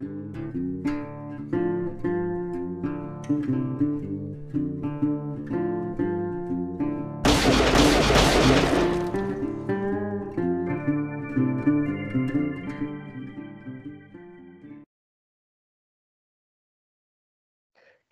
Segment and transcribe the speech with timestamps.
[0.00, 0.06] ¿Qué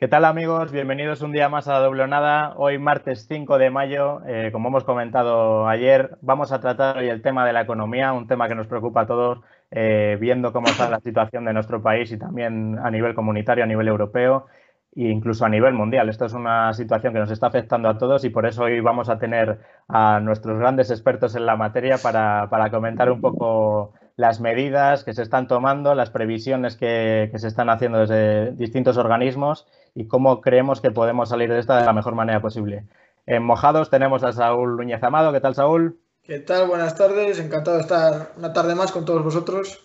[0.08, 0.72] tal amigos?
[0.72, 2.52] Bienvenidos un día más a Doble Nada.
[2.56, 7.22] Hoy martes 5 de mayo, eh, como hemos comentado ayer, vamos a tratar hoy el
[7.22, 10.88] tema de la economía, un tema que nos preocupa a todos, eh, viendo cómo está
[10.88, 14.46] la situación de nuestro país y también a nivel comunitario, a nivel europeo
[14.94, 16.08] e incluso a nivel mundial.
[16.08, 19.08] Esto es una situación que nos está afectando a todos y por eso hoy vamos
[19.08, 24.40] a tener a nuestros grandes expertos en la materia para, para comentar un poco las
[24.40, 30.06] medidas que se están tomando, las previsiones que, se están haciendo desde distintos organismos y
[30.08, 32.86] cómo creemos que podemos salir de esta de la mejor manera posible.
[33.26, 35.32] En Mojados tenemos a Saúl Núñez Amado.
[35.32, 35.98] ¿Qué tal, Saúl?
[36.26, 36.66] ¿Qué tal?
[36.66, 37.38] Buenas tardes.
[37.38, 39.78] Encantado de estar una tarde más con todos vosotros.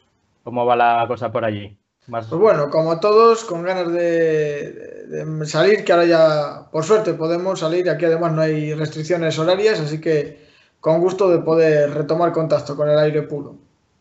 [0.43, 1.77] ¿Cómo va la cosa por allí?
[2.09, 7.59] Pues bueno, como todos, con ganas de, de, salir, que ahora ya, por suerte, podemos
[7.59, 7.87] salir.
[7.87, 10.47] Aquí además no hay restricciones horarias, así que
[10.79, 13.57] con gusto de poder retomar contacto con el aire puro.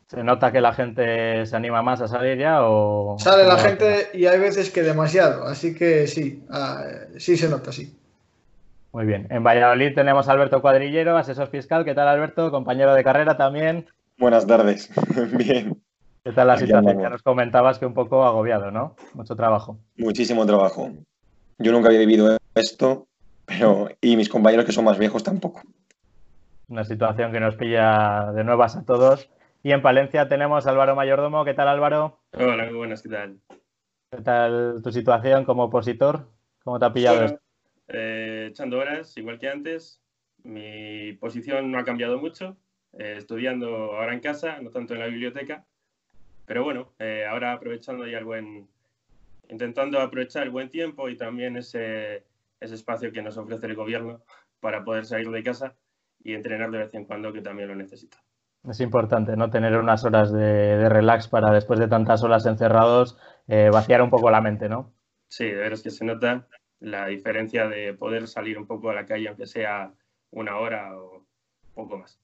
[0.07, 3.17] ¿Se nota que la gente se anima más a salir ya o...?
[3.19, 6.85] Sale la gente y hay veces que demasiado, así que sí, ah,
[7.19, 8.01] sí se nota, sí.
[8.93, 9.29] Muy bien.
[9.31, 11.85] En Valladolid tenemos a Alberto Cuadrillero, asesor fiscal.
[11.85, 12.51] ¿Qué tal, Alberto?
[12.51, 13.87] Compañero de carrera también.
[14.19, 14.91] Buenas tardes.
[15.37, 15.81] bien.
[16.25, 18.97] ¿Qué tal la situación que nos comentabas que un poco agobiado, ¿no?
[19.15, 19.79] Mucho trabajo.
[19.97, 20.91] Muchísimo trabajo.
[21.59, 23.07] Yo nunca había vivido esto,
[23.47, 25.63] pero y mis compañeros que son más viejos tampoco.
[26.69, 29.31] Una situación que nos pilla de nuevas a todos
[29.63, 31.45] y en Palencia tenemos a Álvaro Mayordomo.
[31.45, 32.19] ¿Qué tal, Álvaro?
[32.33, 33.39] Hola, muy buenas, ¿qué tal?
[34.11, 36.29] ¿Qué tal tu situación como opositor?
[36.65, 37.41] ¿Cómo te ha pillado esto?
[37.93, 40.01] Eh, echando horas, igual que antes.
[40.43, 42.57] Mi posición no ha cambiado mucho.
[42.93, 45.65] Eh, estudiando ahora en casa, no tanto en la biblioteca.
[46.47, 48.69] Pero bueno, eh, ahora aprovechando ya el buen.
[49.49, 52.25] intentando aprovechar el buen tiempo y también ese,
[52.61, 54.23] ese espacio que nos ofrece el gobierno
[54.61, 55.75] para poder salir de casa
[56.23, 58.19] y entrenar de vez en cuando, que también lo necesito.
[58.69, 59.51] Es importante, ¿no?
[59.51, 63.17] Tener unas horas de, relax para después de tantas horas encerrados
[63.49, 64.93] eh, vaciar un poco la mente, ¿no?
[65.29, 66.47] Sí, de veras que se nota
[66.81, 69.93] la diferencia de poder salir un poco a la calle, aunque sea
[70.31, 71.25] una hora o
[71.75, 72.19] poco más.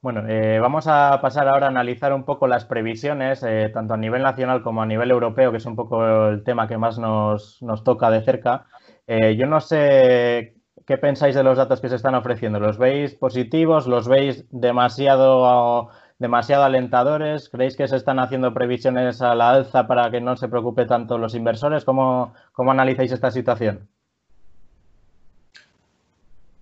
[0.00, 3.96] Bueno, eh, vamos a pasar ahora a analizar un poco las previsiones, eh, tanto a
[3.96, 7.60] nivel nacional como a nivel europeo, que es un poco el tema que más nos,
[7.62, 8.66] nos toca de cerca.
[9.06, 10.58] yo no sé
[10.88, 12.58] ¿Qué pensáis de los datos que se están ofreciendo?
[12.60, 13.86] ¿Los veis positivos?
[13.86, 17.48] ¿Los veis demasiado, demasiado alentadores?
[17.48, 21.18] ¿Creéis que se están haciendo previsiones a la alza para que no se preocupe tanto
[21.18, 21.84] los inversores?
[21.84, 23.88] ¿Cómo, cómo analizáis esta situación?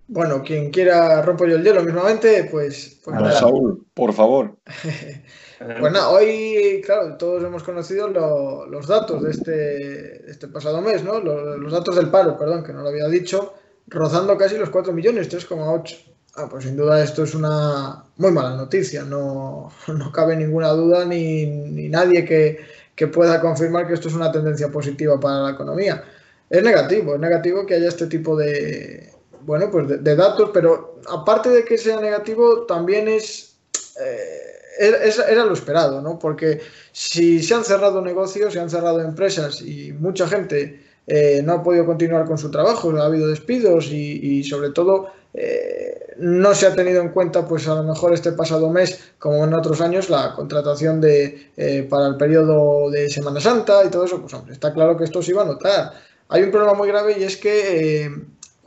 [0.09, 3.01] Bueno, quien quiera rompo yo el hielo mismamente, pues...
[3.05, 4.57] pues Saúl, por favor.
[5.59, 11.19] pues nada, hoy, claro, todos hemos conocido los datos de este, este pasado mes, ¿no?
[11.19, 13.55] Los, los, datos del paro, perdón, que no lo había dicho
[13.89, 16.06] rozando casi los 4 millones, 3,8.
[16.39, 21.05] Ah, pues sin duda esto es una muy mala noticia, no, no cabe ninguna duda
[21.05, 22.59] ni, ni nadie que,
[22.95, 26.05] que, pueda confirmar que esto es una tendencia positiva para la economía.
[26.51, 29.11] Es negativo, es negativo que haya este tipo de,
[29.47, 33.57] bueno, pues de, datos, pero aparte de que sea negativo, también es,
[33.99, 36.19] eh, era lo esperado, ¿no?
[36.19, 36.61] Porque
[36.93, 41.63] si se han cerrado negocios, se han cerrado empresas y mucha gente eh, no ha
[41.63, 46.75] podido continuar con su trabajo, ha habido despidos y, sobre todo eh, no se ha
[46.75, 50.35] tenido en cuenta, pues a lo mejor este pasado mes, como en otros años, la
[50.35, 54.73] contratación de eh, para el periodo de Semana Santa y todo eso, pues hombre, está
[54.73, 55.93] claro que esto se iba a notar.
[56.29, 58.11] Hay un problema muy grave y es que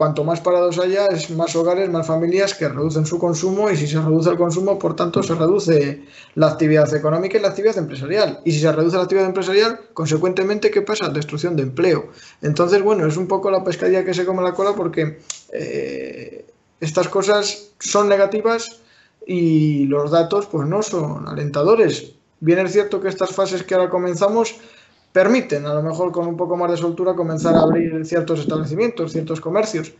[0.00, 3.86] cuanto más parados haya, es más hogares, más familias que reducen su consumo y si
[3.86, 6.04] se reduce el consumo, por tanto, se reduce
[6.36, 8.40] la actividad económica y la actividad empresarial.
[8.46, 11.10] Y si se reduce la actividad empresarial, consecuentemente, ¿qué pasa?
[11.10, 12.08] Destrucción de empleo.
[12.40, 15.18] Entonces, bueno, es un poco la pescadilla que se come la cola porque
[15.52, 16.46] eh,
[16.80, 18.80] estas cosas son negativas
[19.26, 22.12] y los datos pues no son alentadores.
[22.40, 24.56] Bien es cierto que estas fases que ahora comenzamos
[25.12, 29.12] permiten, a lo mejor con un poco más de soltura, comenzar a abrir ciertos establecimientos,
[29.12, 29.92] ciertos comercios.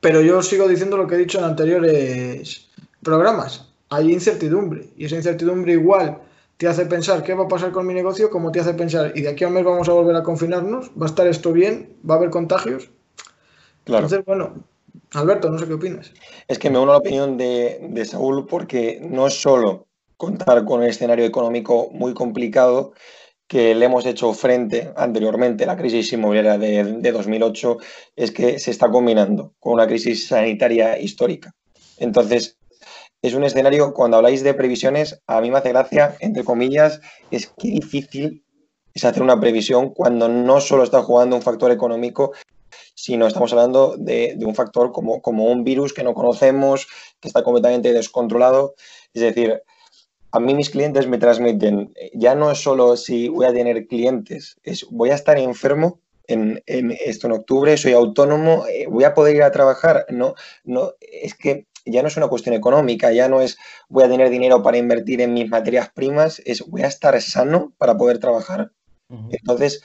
[0.00, 2.68] Pero yo sigo diciendo lo que he dicho en anteriores
[3.02, 3.66] programas.
[3.88, 6.18] Hay incertidumbre y esa incertidumbre igual
[6.56, 9.22] te hace pensar qué va a pasar con mi negocio, como te hace pensar, y
[9.22, 11.96] de aquí a un mes vamos a volver a confinarnos, va a estar esto bien,
[12.08, 12.90] va a haber contagios.
[13.84, 14.04] Claro.
[14.04, 14.52] Entonces, bueno,
[15.14, 16.12] Alberto, no sé qué opinas.
[16.46, 20.64] Es que me uno a la opinión de, de Saúl porque no es solo contar
[20.64, 22.92] con un escenario económico muy complicado,
[23.50, 27.78] que le hemos hecho frente anteriormente, la crisis inmobiliaria de, 2008,
[28.14, 31.52] es que se está combinando con una crisis sanitaria histórica.
[31.98, 32.58] Entonces,
[33.22, 37.00] es un escenario, cuando habláis de previsiones, a mí me hace gracia, entre comillas,
[37.32, 38.44] es que difícil
[38.94, 42.30] es hacer una previsión cuando no solo está jugando un factor económico,
[43.00, 46.86] sino estamos hablando de, un factor como, como un virus que no conocemos,
[47.18, 48.74] que está completamente descontrolado.
[49.14, 49.62] Es decir,
[50.32, 54.56] a mí mis clientes me transmiten, ya no es solo si voy a tener clientes,
[54.62, 59.36] es voy a estar enfermo en, esto en octubre, soy autónomo, eh, voy a poder
[59.36, 60.04] ir a trabajar.
[60.10, 63.56] No, no, es que ya no es una cuestión económica, ya no es
[63.88, 67.72] voy a tener dinero para invertir en mis materias primas, es voy a estar sano
[67.78, 68.72] para poder trabajar.
[69.30, 69.82] Entonces,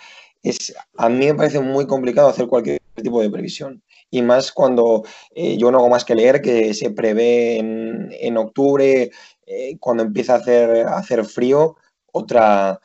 [0.50, 3.82] es, a mí me parece muy complicado hacer cualquier tipo de previsión.
[4.12, 5.04] Y más cuando
[5.34, 9.12] eh, yo no hago más que leer que se prevé en, octubre,
[9.46, 11.76] eh, cuando empieza a hacer, a hacer frío,
[12.12, 12.80] otra,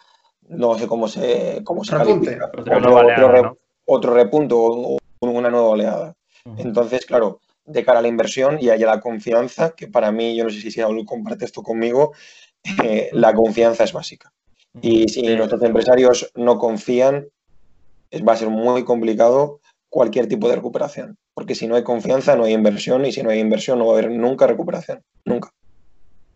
[0.49, 2.51] no sé cómo se, cómo se califica.
[3.87, 6.17] Otro, repunto o una nueva oleada.
[6.57, 10.45] Entonces, claro, de cara a la inversión y a la confianza, que para mí, yo
[10.45, 12.12] no sé si Saúl comparte esto conmigo,
[12.85, 14.33] eh, la confianza es básica.
[14.81, 17.27] Y si nuestros empresarios no confían,
[18.27, 21.17] va a ser muy complicado cualquier tipo de recuperación.
[21.35, 23.95] Porque si no hay confianza, no hay inversión, y si no hay inversión, no va
[23.95, 25.03] a haber nunca recuperación.
[25.25, 25.51] Nunca.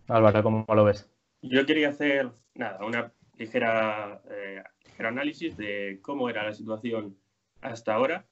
[0.09, 1.09] Álvaro, ¿cómo lo ves?
[1.43, 7.17] Yo quería hacer, nada, una ligera, eh, ligera análisis de cómo era la situación
[7.61, 8.26] hasta ahora,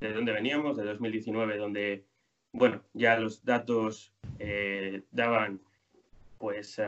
[0.00, 2.04] de dónde veníamos, de 2019, donde
[2.54, 5.60] bueno, ya los datos eh, daban
[6.38, 6.80] pues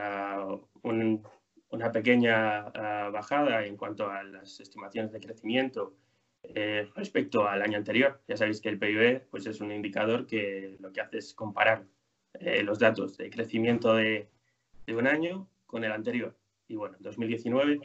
[1.77, 2.63] una pequeña
[3.11, 5.95] bajada en cuanto a las estimaciones de crecimiento
[6.55, 8.21] eh, respecto al año anterior.
[8.29, 11.85] Ya sabéis que el PIB pues, es un indicador que lo que hace es comparar
[12.35, 14.29] eh, los datos de crecimiento de,
[14.87, 16.37] de, un año con el anterior.
[16.69, 17.81] Y bueno, en 2019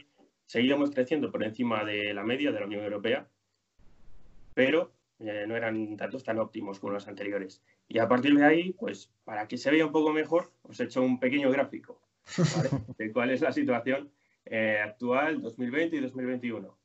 [0.46, 3.28] seguíamos creciendo por encima de la media de la Unión Europea,
[4.54, 7.62] pero eh, no eran datos tan óptimos como los anteriores.
[7.88, 10.84] Y a partir de ahí, pues para que se vea un poco mejor, os he
[10.84, 12.00] hecho un pequeño gráfico
[12.98, 14.10] de cuál es la situación
[14.44, 16.76] eh, actual 2020 y 2021.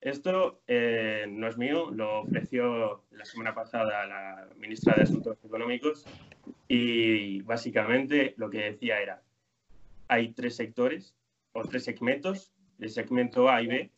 [0.00, 6.04] Esto eh, no es mío, lo ofreció la semana pasada la ministra de Asuntos Económicos
[6.68, 9.22] y básicamente lo que decía era,
[10.08, 11.16] hay tres sectores
[11.52, 13.90] o tres segmentos, el segmento A y B,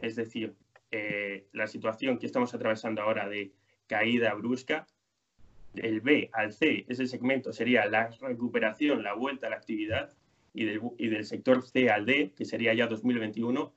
[0.00, 0.54] es decir,
[0.90, 3.52] eh, la situación que estamos atravesando ahora de
[3.86, 4.86] caída brusca,
[5.74, 10.14] el B al C, ese segmento sería la recuperación, la vuelta a la actividad,
[10.54, 13.72] y del, y del sector C al D, que sería ya 2021,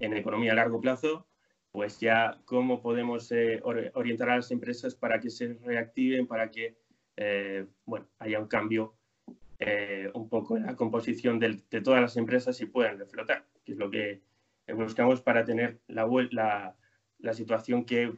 [0.00, 1.26] en economía a largo plazo,
[1.72, 6.76] pues ya cómo podemos eh, orientar a las empresas para que se reactiven, para que
[7.16, 8.96] eh, bueno, haya un cambio
[10.14, 13.90] un poco en la composición de, todas las empresas y puedan reflotar, que es lo
[13.90, 14.22] que
[14.74, 16.74] buscamos para tener la,
[17.18, 18.10] la, situación que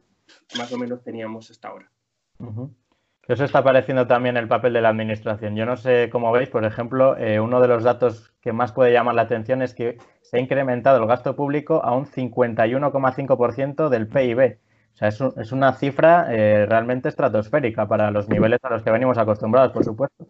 [0.57, 1.91] más o menos teníamos hasta ahora.
[2.39, 2.82] ¿Qué
[3.29, 5.55] os está pareciendo también el papel de la administración?
[5.57, 8.93] Yo no sé cómo veis, por ejemplo, eh, uno de los datos que más puede
[8.93, 14.09] llamar la atención es que se ha incrementado el gasto público a un 51,5% del
[14.09, 14.59] PIB.
[14.95, 19.17] O sea, es, una cifra eh, realmente estratosférica para los niveles a los que venimos
[19.19, 20.27] acostumbrados, por supuesto.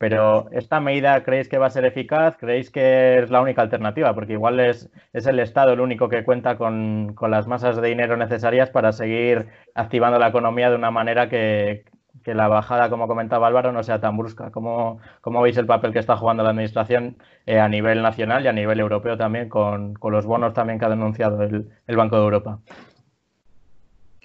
[0.00, 2.38] Pero ¿esta medida creéis que va a ser eficaz?
[2.38, 4.14] ¿Creéis que es la única alternativa?
[4.14, 8.16] Porque igual es, es el Estado el único que cuenta con, las masas de dinero
[8.16, 11.84] necesarias para seguir activando la economía de una manera que,
[12.24, 14.50] la bajada, como comentaba Álvaro, no sea tan brusca.
[14.50, 18.48] ¿Cómo, cómo veis el papel que está jugando la Administración eh, a nivel nacional y
[18.48, 22.58] a nivel europeo también, con, los bonos también que ha denunciado el, Banco de Europa?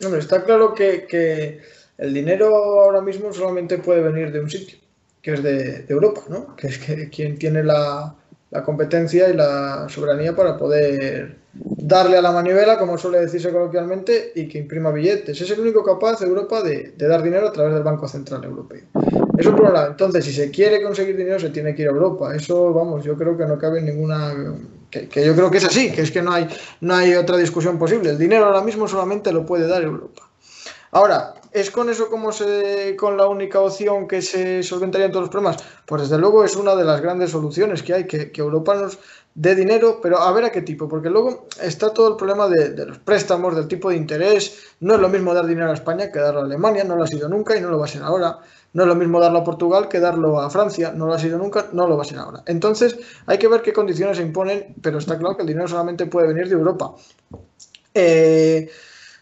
[0.04, 1.62] Hombre, está claro que, que
[1.98, 2.48] el dinero
[2.82, 4.78] ahora mismo solamente puede venir de un sitio
[5.26, 6.56] que es de, Europa, ¿no?
[6.56, 8.16] que es que, quien tiene la,
[8.64, 14.48] competencia y la soberanía para poder darle a la manivela, como suele decirse coloquialmente, y
[14.48, 15.40] que imprima billetes.
[15.40, 18.84] Es el único capaz Europa de, dar dinero a través del Banco Central Europeo.
[19.38, 19.92] Eso por un lado.
[19.92, 22.36] Entonces, si se quiere conseguir dinero, se tiene que ir a Europa.
[22.36, 24.34] Eso, vamos, yo creo que no cabe ninguna...
[24.90, 26.48] Que, que, yo creo que es así, que es que no hay,
[26.82, 28.12] no hay otra discusión posible.
[28.12, 30.24] El dinero ahora mismo solamente lo puede dar Europa.
[30.92, 35.30] Ahora, ¿Es con eso como se, con la única opción que se solventarían todos los
[35.30, 35.64] problemas?
[35.86, 39.00] Pues desde luego es una de las grandes soluciones que hay, que, Europa nos
[39.36, 42.86] dé dinero, pero a ver a qué tipo, porque luego está todo el problema de,
[42.86, 44.66] los préstamos, del tipo de interés.
[44.82, 47.08] No es lo mismo dar dinero a España que darlo a Alemania, no lo ha
[47.08, 48.40] sido nunca y no lo va a ser ahora.
[48.74, 51.38] No es lo mismo darlo a Portugal que darlo a Francia, no lo ha sido
[51.38, 52.44] nunca, no lo va a ser ahora.
[52.48, 52.98] Entonces
[53.28, 56.28] hay que ver qué condiciones se imponen, pero está claro que el dinero solamente puede
[56.28, 56.96] venir de Europa.
[57.94, 58.70] Eh,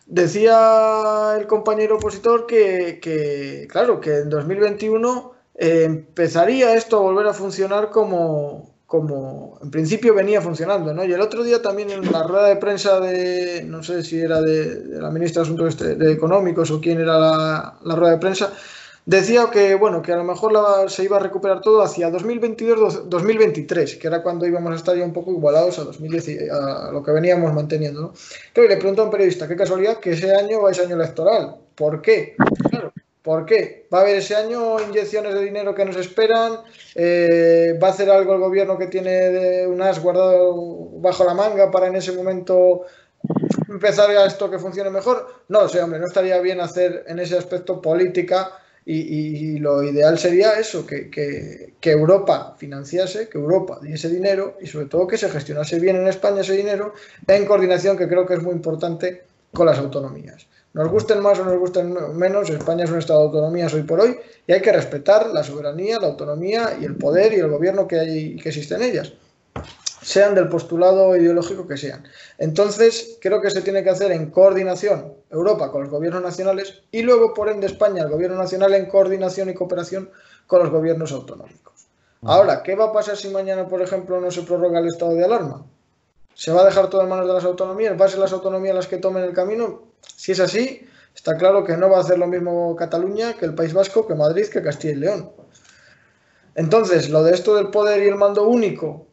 [0.05, 7.33] Decía el compañero opositor que, claro, que en 2021 eh, empezaría esto a volver a
[7.33, 11.03] funcionar como, como en principio venía funcionando, ¿no?
[11.05, 14.41] Y el otro día también en la rueda de prensa de, no sé si era
[14.41, 18.53] de, la ministra de Asuntos Económicos o quién era la, rueda de prensa,
[19.05, 20.53] decía que, bueno, que a lo mejor
[20.89, 25.13] se iba a recuperar todo hacia 2022-2023, que era cuando íbamos a estar ya un
[25.13, 28.01] poco igualados a, 2010, a lo que veníamos manteniendo.
[28.01, 28.13] ¿no?
[28.53, 31.55] Claro, le pregunto a un periodista, qué casualidad que ese año va a año electoral.
[31.75, 32.36] ¿Por qué?
[32.69, 32.93] Claro,
[33.24, 33.88] ¿Por qué?
[33.91, 36.57] ¿Va a haber ese año inyecciones de dinero que nos esperan?
[36.93, 40.53] Eh, ¿Va a hacer algo el gobierno que tiene un as guardado
[41.00, 42.81] bajo la manga para en ese momento
[43.69, 45.25] empezar a esto que funcione mejor?
[45.48, 48.51] No sé, hombre, no estaría bien hacer en ese aspecto política
[48.86, 54.88] y, lo ideal sería eso, que, que, Europa financiase, que Europa diese dinero y sobre
[54.88, 56.94] todo que se gestionase bien en España ese dinero
[57.28, 59.24] en coordinación, que creo que es muy importante
[59.54, 60.48] con las autonomías.
[60.74, 64.00] Nos gusten más o nos gusten menos, España es un Estado de autonomía hoy por
[64.00, 67.88] hoy y hay que respetar la soberanía, la autonomía y el poder y el gobierno
[67.88, 69.13] que, hay, que existe en ellas,
[70.03, 72.03] sean del postulado ideológico que sean.
[72.38, 77.01] Entonces, creo que se tiene que hacer en coordinación Europa con los gobiernos nacionales y
[77.01, 80.12] luego, por ende, España, el gobierno nacional en coordinación y cooperación
[80.45, 81.88] con los gobiernos autonómicos.
[82.22, 85.25] Ahora, ¿qué va a pasar si mañana, por ejemplo, no se prorroga el estado de
[85.25, 85.65] alarma?
[86.36, 88.00] ¿Se va a dejar todo en manos de las autonomías?
[88.00, 89.83] ¿Va a ser las autonomías las que tomen el camino?
[90.15, 93.55] Si es así, está claro que no va a hacer lo mismo Cataluña que el
[93.55, 95.31] País Vasco, que Madrid, que Castilla y León.
[96.55, 99.07] Entonces, lo de esto del poder y el mando único,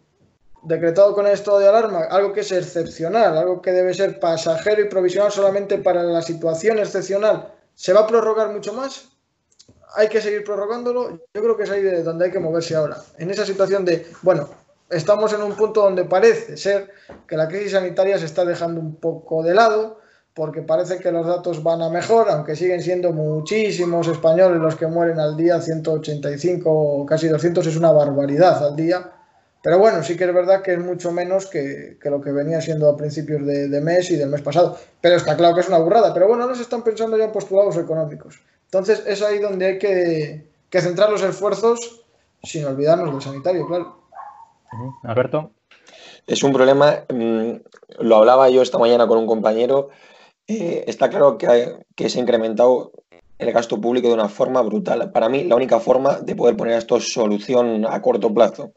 [0.63, 4.83] decretado con el estado de alarma, algo que es excepcional, algo que debe ser pasajero
[4.83, 9.09] y provisional solamente para la situación excepcional, ¿se va a prorrogar mucho más?
[9.95, 11.21] ¿Hay que seguir prorrogándolo?
[11.35, 12.99] Yo creo que es ahí de donde hay que moverse ahora.
[13.19, 14.49] En esa situación de, bueno,
[14.89, 16.91] estamos en un punto donde parece ser
[17.27, 19.99] que la crisis sanitaria se está dejando un poco de lado,
[20.35, 24.87] porque parece que los datos van a mejor, aunque siguen siendo muchísimos españoles los que
[24.87, 29.13] mueren al día, 185, casi 200 es una barbaridad al día.
[29.63, 32.89] Pero bueno, sí que es verdad que es mucho menos que, lo que venía siendo
[32.89, 34.79] a principios de, mes y del mes pasado.
[35.01, 36.15] Pero está claro que es una burrada.
[36.15, 38.41] Pero bueno, no se están pensando ya en postulados económicos.
[38.65, 42.05] Entonces es ahí donde hay que, que centrar los esfuerzos
[42.43, 43.99] sin olvidarnos del sanitario, claro.
[45.03, 45.51] Alberto.
[46.27, 47.53] Es un problema, mm,
[48.01, 49.89] lo hablaba yo esta mañana con un compañero,
[50.47, 52.93] eh, está claro que, que, se ha incrementado
[53.39, 55.11] el gasto público de una forma brutal.
[55.13, 58.73] Para mí, la única forma de poder poner esto es solución a corto plazo.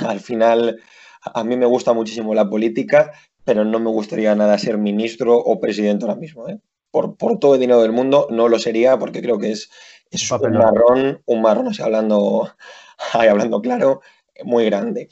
[0.00, 0.80] Al final,
[1.22, 3.12] a mí me gusta muchísimo la política,
[3.44, 6.48] pero no me gustaría nada ser ministro o presidente ahora mismo.
[6.48, 6.58] ¿eh?
[6.90, 9.70] Por, por, todo el dinero del mundo no lo sería porque creo que es,
[10.10, 12.50] es un marrón, un marrón, o hablando,
[13.12, 14.00] hablando claro,
[14.44, 15.08] muy grande.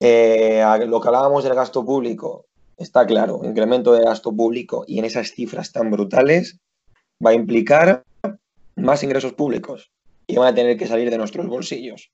[0.00, 5.04] Eh, lo que hablábamos del gasto público, está claro, incremento de gasto público y en
[5.04, 6.58] esas cifras tan brutales
[7.24, 8.04] va a implicar
[8.76, 9.90] más ingresos públicos
[10.26, 12.10] y van a tener que salir de nuestros bolsillos.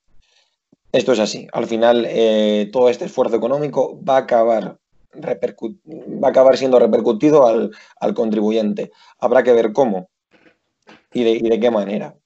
[0.92, 1.46] Esto es así.
[1.52, 4.78] Al final, eh, todo este esfuerzo económico va a acabar,
[5.14, 8.90] va a acabar siendo repercutido al, contribuyente.
[9.18, 10.08] Habrá que ver cómo
[11.12, 12.16] y de, qué manera.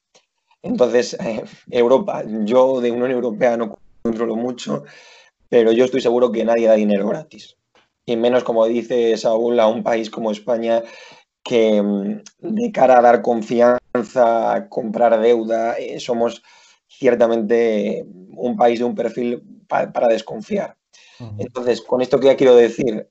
[0.61, 1.17] Entonces,
[1.69, 4.83] Europa, yo de Unión Europea no controlo mucho,
[5.49, 7.55] pero yo estoy seguro que nadie da dinero gratis
[8.05, 10.83] y menos, como dice Saúl, a un país como España
[11.43, 16.43] que mm, de cara a dar confianza, a comprar deuda, eh, somos
[16.87, 20.75] ciertamente un país de un perfil para desconfiar.
[21.37, 23.07] Entonces, con esto que ya quiero decir,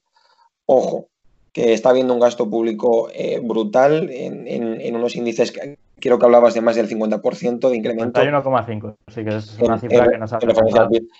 [0.67, 1.09] ojo,
[1.53, 6.55] que está habiendo un gasto público eh, brutal en, unos índices que quiero que hablabas
[6.55, 8.21] de más del 50% de incremento.
[8.21, 10.39] 1,5, sí que es una cifra que nos ha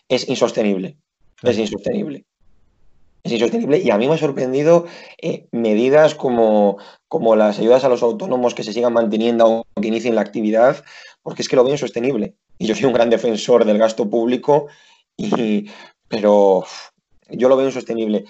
[0.09, 0.97] Es insostenible,
[1.43, 2.25] es insostenible
[3.25, 4.85] es insostenible y a mí me ha sorprendido
[5.21, 6.77] eh, medidas como,
[7.09, 10.85] como las ayudas a los autónomos que se sigan manteniendo o que inicien la actividad,
[11.23, 12.35] porque es que lo veo insostenible.
[12.59, 14.69] Y yo soy un gran defensor del gasto público,
[15.17, 15.71] y,
[16.09, 16.65] pero
[17.29, 18.25] yo lo veo insostenible.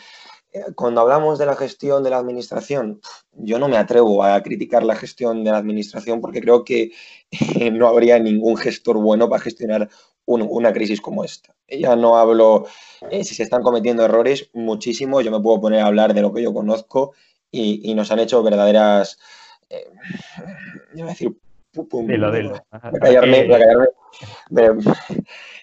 [0.52, 3.00] Eh, cuando hablamos de la gestión de la administración,
[3.33, 6.93] yo no me atrevo a criticar la gestión de la administración porque creo que
[7.73, 9.90] no habría ningún gestor bueno para gestionar
[10.26, 11.54] una crisis como esta.
[11.69, 12.66] Ya no hablo
[13.11, 15.21] eh, si se están cometiendo errores, muchísimo.
[15.21, 17.12] Yo me puedo poner a hablar de lo que yo conozco
[17.50, 19.19] y, nos han hecho verdaderas.
[19.69, 19.87] Eh,
[20.95, 21.37] yo voy a decir.
[22.07, 22.54] Dilo, dilo.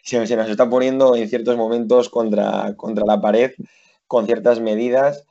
[0.04, 3.52] se, nos está poniendo en ciertos momentos contra, contra la pared
[4.08, 5.26] con ciertas medidas.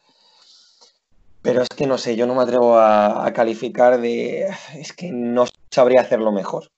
[1.43, 4.49] Pero es que no sé, yo no me atrevo a calificar de.
[4.77, 6.71] Es que no sabría hacerlo mejor.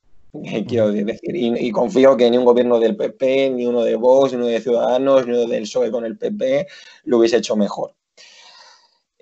[0.66, 1.34] quiero decir.
[1.34, 4.60] Y, confío que ni un gobierno del PP, ni uno de Vox, ni uno de
[4.60, 6.66] Ciudadanos, ni uno del PSOE con el PP
[7.04, 7.94] lo hubiese hecho mejor.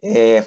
[0.03, 0.45] Eh,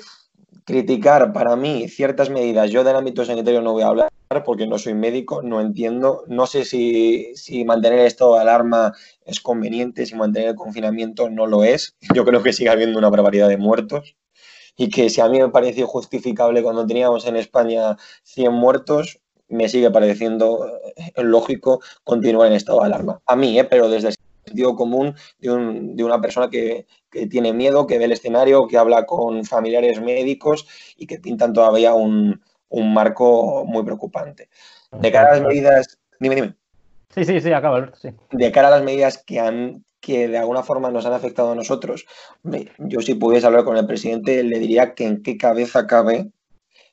[0.65, 4.12] criticar para mí ciertas medidas, yo del ámbito sanitario no voy a hablar
[4.45, 7.33] porque no soy médico, no entiendo, no sé si,
[7.65, 8.93] mantener el estado de alarma
[9.25, 11.95] es conveniente, si mantener el confinamiento no lo es.
[12.13, 14.15] Yo creo que sigue habiendo una barbaridad de muertos
[14.75, 19.69] y que si a mí me pareció justificable cuando teníamos en España 100 muertos, me
[19.69, 23.21] sigue pareciendo eh, lógico continuar en estado de alarma.
[23.27, 23.65] A mí, ¿eh?
[23.65, 24.15] pero desde el
[24.45, 26.87] sentido común de, una persona que,
[27.29, 31.93] tiene miedo, que ve el escenario, que habla con familiares médicos y que pintan todavía
[31.93, 32.41] un,
[32.81, 34.49] marco muy preocupante.
[34.91, 35.99] De cara a las medidas...
[36.19, 36.55] Dime, dime.
[37.13, 37.91] Sí, sí, sí, acaba.
[37.95, 38.09] Sí.
[38.31, 41.55] De cara a las medidas que han que de alguna forma nos han afectado a
[41.55, 42.05] nosotros,
[42.77, 46.29] yo si pudiese hablar con el presidente le diría que en qué cabeza cabe,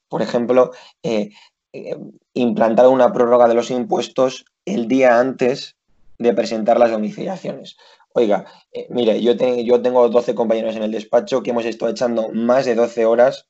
[0.09, 0.71] por ejemplo,
[1.03, 1.31] eh,
[1.73, 1.97] eh,
[2.35, 5.77] implantar una prórroga de los impuestos el día antes
[6.19, 7.79] de presentar las domiciliaciones.
[8.13, 12.29] Oiga, eh, mire, yo, yo tengo 12 compañeros en el despacho que hemos estado echando
[12.33, 13.49] más de 12 horas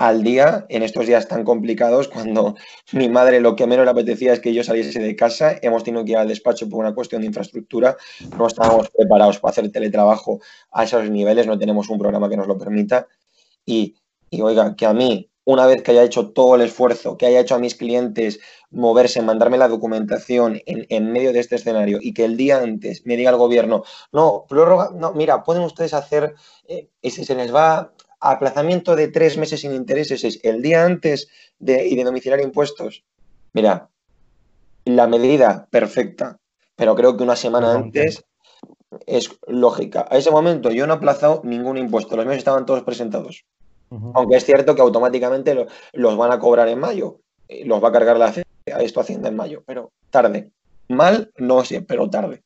[0.00, 2.56] al día en estos días tan complicados cuando
[2.92, 6.06] mi madre lo que menos le apetecía es que yo saliese de casa, hemos tenido
[6.06, 7.98] que ir al despacho por una cuestión de infraestructura,
[8.38, 10.40] no estábamos preparados para hacer teletrabajo
[10.72, 13.08] a esos niveles, no tenemos un programa que nos lo permita.
[13.66, 13.94] Y,
[14.40, 17.56] oiga, que a mí una vez que haya hecho todo el esfuerzo, que haya hecho
[17.56, 18.40] a mis clientes
[18.70, 23.18] moverse, mandarme la documentación en, medio de este escenario y que el día antes me
[23.18, 26.34] diga el gobierno, no, prórroga, no, mira, pueden ustedes hacer,
[26.68, 31.86] eh, se les va aplazamiento de tres meses sin intereses es el día antes de,
[31.86, 33.04] y de domiciliar impuestos.
[33.52, 33.88] Mira,
[34.84, 36.38] la medida perfecta,
[36.76, 38.24] pero creo que una semana antes
[39.06, 40.06] es lógica.
[40.10, 43.44] A ese momento yo no he aplazado ningún impuesto, los míos estaban todos presentados.
[44.14, 47.20] Aunque es cierto que automáticamente los van a cobrar en mayo,
[47.64, 48.32] los va a cargar la
[48.78, 50.50] esto Hacienda en mayo, pero tarde.
[50.88, 52.42] Mal, no sé, pero tarde.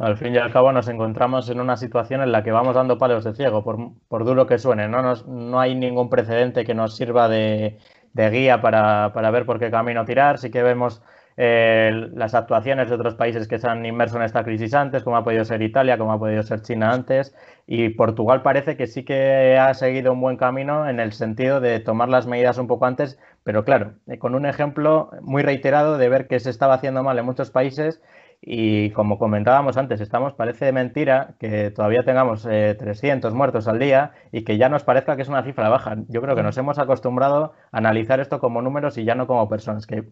[0.00, 2.96] Al fin y al cabo nos encontramos en una situación en la que vamos dando
[2.96, 4.88] palos de ciego, por, duro que suene.
[4.88, 7.78] No, no hay ningún precedente que nos sirva de,
[8.14, 10.38] guía para, ver por qué camino tirar.
[10.38, 11.02] Sí que vemos
[11.36, 15.18] eh, las actuaciones de otros países que se han inmerso en esta crisis antes, como
[15.18, 17.36] ha podido ser Italia, como ha podido ser China antes.
[17.66, 21.78] Y Portugal parece que sí que ha seguido un buen camino en el sentido de
[21.78, 26.08] tomar las medidas un poco antes, pero claro, eh, con un ejemplo muy reiterado de
[26.08, 28.00] ver que se estaba haciendo mal en muchos países
[28.42, 33.78] y como comentábamos antes, estamos, parece de mentira que todavía tengamos 300 eh, muertos al
[33.78, 35.96] día y que ya nos parezca que es una cifra baja.
[36.08, 39.48] Yo creo que nos hemos acostumbrado a analizar esto como números y ya no como
[39.48, 40.04] personas, que,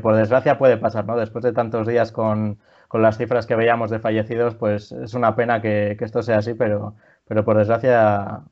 [0.00, 1.16] por desgracia puede pasar, ¿no?
[1.16, 2.58] Después de tantos días con,
[2.92, 6.94] las cifras que veíamos de fallecidos, pues es una pena que, esto sea así, pero,
[7.26, 8.44] pero por desgracia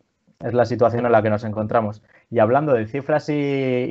[0.44, 2.02] es la situación en la que nos encontramos.
[2.30, 3.32] Y hablando de cifras y,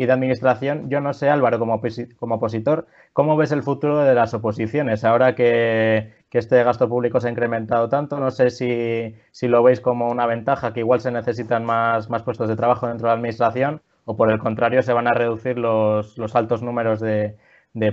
[0.06, 5.04] de administración, yo no sé, Álvaro, como, opositor, ¿cómo ves el futuro de las oposiciones?
[5.04, 10.10] Ahora que, este gasto público se ha incrementado tanto, no sé si, lo veis como
[10.10, 14.16] una ventaja, que igual se necesitan más, puestos de trabajo dentro de la administración, o
[14.16, 17.38] por el contrario, se van a reducir los, altos números de,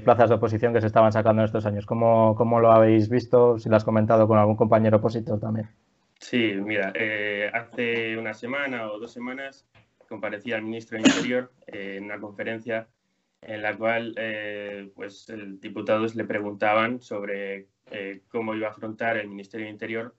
[0.05, 1.87] plazas de oposición que se estaban sacando en estos años.
[1.87, 3.59] ¿Cómo, ¿Cómo, lo habéis visto?
[3.59, 5.68] Si lo has comentado con algún compañero opositor también.
[6.21, 9.67] Sí, mira, eh, hace una semana o dos semanas
[10.09, 12.89] comparecía el ministro de Interior eh, en una conferencia
[13.41, 17.69] en la cual eh, pues, el diputados le preguntaban sobre
[18.29, 20.15] cómo iba a afrontar el Ministerio de Interior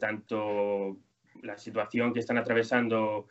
[0.00, 0.98] tanto
[1.40, 3.28] la situación que están atravesando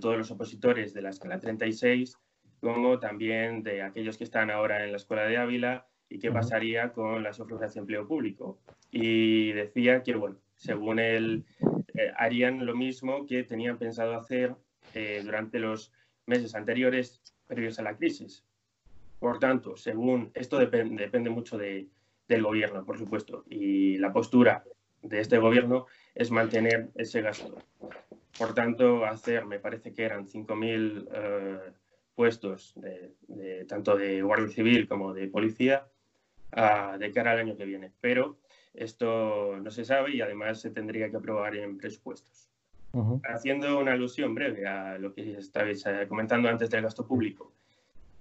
[0.00, 2.16] todos los opositores de la escala 36
[2.60, 6.92] como también de aquellos que están ahora en la escuela de Ávila y qué pasaría
[6.92, 8.58] con las ofertas de empleo público.
[8.90, 11.44] Y decía que, bueno, según él,
[12.16, 14.54] harían lo mismo que tenían pensado hacer
[14.94, 15.92] eh, durante los
[16.26, 18.44] meses anteriores previos a la crisis.
[19.18, 24.64] Por tanto, según esto depende mucho del gobierno, por supuesto, y la postura
[25.02, 27.56] de este gobierno es mantener ese gasto.
[28.38, 31.72] Por tanto, hacer, me parece que eran 5.000 eh,
[32.14, 32.74] puestos
[33.68, 35.86] tanto de Guardia Civil como de policía
[36.52, 37.92] ah, de cara al año que viene.
[38.00, 38.38] Pero
[38.76, 42.50] esto no se sabe y además se tendría que aprobar en presupuestos.
[43.24, 47.52] Haciendo una alusión breve a lo que estabais eh, comentando antes del gasto público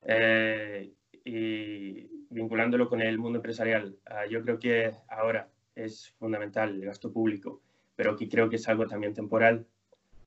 [0.01, 0.91] eh,
[1.23, 7.09] y vinculándolo con el mundo empresarial, ah, yo creo que ahora es fundamental el gasto
[7.09, 7.61] público,
[7.95, 9.65] pero que creo que es algo también temporal.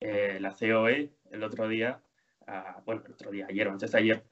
[0.01, 2.01] Eh, la COE el otro día,
[2.47, 4.25] ah, bueno, el otro día, ayer o antes de ayer,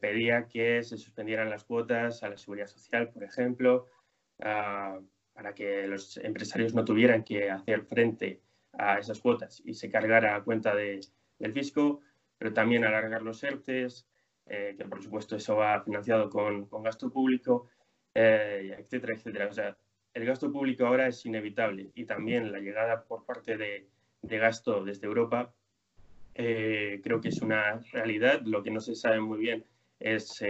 [0.00, 3.86] pedía que se suspendieran las cuotas a la seguridad social, por ejemplo,
[4.42, 4.98] ah,
[5.32, 8.40] para que los empresarios no tuvieran que hacer frente
[8.72, 11.00] a esas cuotas y se cargara a cuenta de,
[11.38, 12.00] del fisco,
[12.38, 14.06] pero también alargar los ERTES,
[14.46, 17.68] eh, que por supuesto eso va financiado con, con gasto público,
[18.14, 19.48] eh, etcétera, etcétera.
[19.48, 19.76] O sea,
[20.14, 23.88] el gasto público ahora es inevitable y también la llegada por parte de,
[24.20, 25.54] de gasto desde Europa
[26.34, 28.42] eh, creo que es una realidad.
[28.42, 29.64] Lo que no se sabe muy bien
[29.98, 30.42] es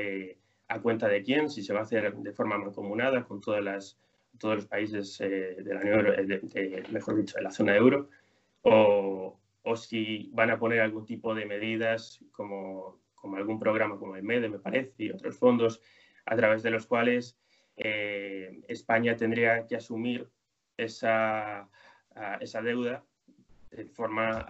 [0.72, 3.98] a cuenta de quién, si se va a hacer de forma mancomunada con todas las
[4.38, 8.08] todos los países eh, de la Unión, de, mejor dicho, de la zona euro,
[8.62, 14.16] o, o, si van a poner algún tipo de medidas como, como algún programa como
[14.16, 15.82] el MEDE, me parece, y otros fondos,
[16.24, 17.38] a través de los cuales
[17.76, 20.28] eh, España tendría que asumir
[20.76, 21.68] esa,
[22.40, 23.04] esa deuda
[23.70, 24.46] de forma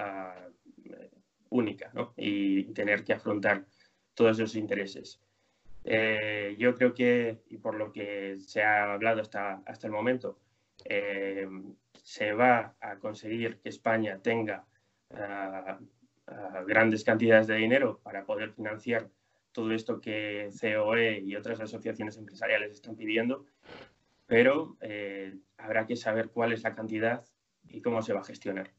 [1.51, 3.67] única y tener que afrontar
[4.15, 5.21] todos esos intereses.
[5.85, 10.39] Eh, yo creo que, y por lo que se ha hablado hasta, hasta el momento,
[10.85, 11.49] eh,
[12.03, 14.65] se va a conseguir que España tenga
[15.15, 15.79] ah,
[16.27, 19.09] ah, grandes cantidades de dinero para poder financiar
[19.53, 23.45] todo esto que COE y otras asociaciones empresariales están pidiendo,
[24.27, 27.23] pero eh, habrá que saber cuál es la cantidad
[27.69, 28.71] y cómo se va a gestionar.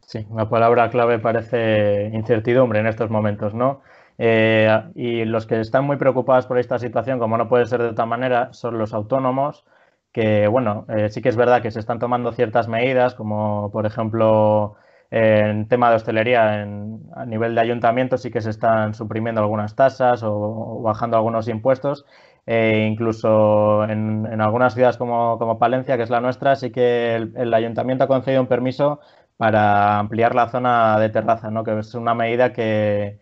[0.00, 3.82] Sí, una palabra clave parece incertidumbre en estos momentos, ¿no?
[4.18, 7.88] Eh, y los que están muy preocupados por esta situación, como no puede ser de
[7.88, 9.64] otra manera, son los autónomos,
[10.12, 13.86] que, bueno, eh, sí que es verdad que se están tomando ciertas medidas, como por
[13.86, 14.76] ejemplo
[15.10, 20.22] en tema de hostelería, a nivel de ayuntamiento sí que se están suprimiendo algunas tasas
[20.24, 22.04] o, bajando algunos impuestos.
[22.46, 27.54] E incluso en, algunas ciudades como, como, Palencia, que es la nuestra, sí que el,
[27.54, 29.00] ayuntamiento ha concedido un permiso
[29.36, 31.64] para ampliar la zona de terraza, ¿no?
[31.64, 33.18] que es una medida que,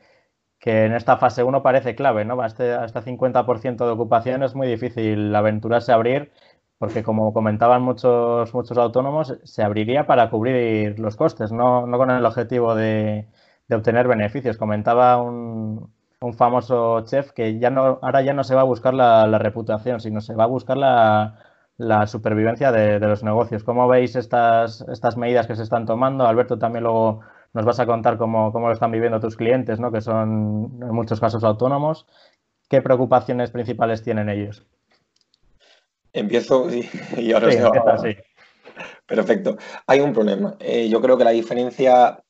[0.64, 2.42] que en esta fase 1 parece clave, ¿no?
[2.42, 6.32] Este, a este, 50% de ocupación es muy difícil aventurarse a abrir
[6.78, 12.24] porque como comentaban muchos, muchos autónomos, se abriría para cubrir los costes, no, con el
[12.24, 13.28] objetivo de,
[13.70, 14.56] obtener beneficios.
[14.56, 15.92] Comentaba un,
[16.32, 20.22] famoso chef que ya no, ahora ya no se va a buscar la, reputación, sino
[20.22, 23.64] se va a buscar la, supervivencia de, de, los negocios.
[23.64, 26.26] ¿Cómo veis estas, estas medidas que se están tomando?
[26.26, 27.20] Alberto también luego
[27.54, 29.92] nos vas a contar cómo, lo están viviendo tus clientes, ¿no?
[29.92, 32.06] que son en muchos casos autónomos.
[32.68, 34.66] ¿Qué preocupaciones principales tienen ellos?
[36.12, 36.68] Empiezo
[37.16, 37.50] y, ahora
[37.98, 38.16] sí,
[39.06, 39.56] Perfecto.
[39.86, 40.56] Hay un problema.
[40.58, 42.20] Eh, yo creo que la diferencia,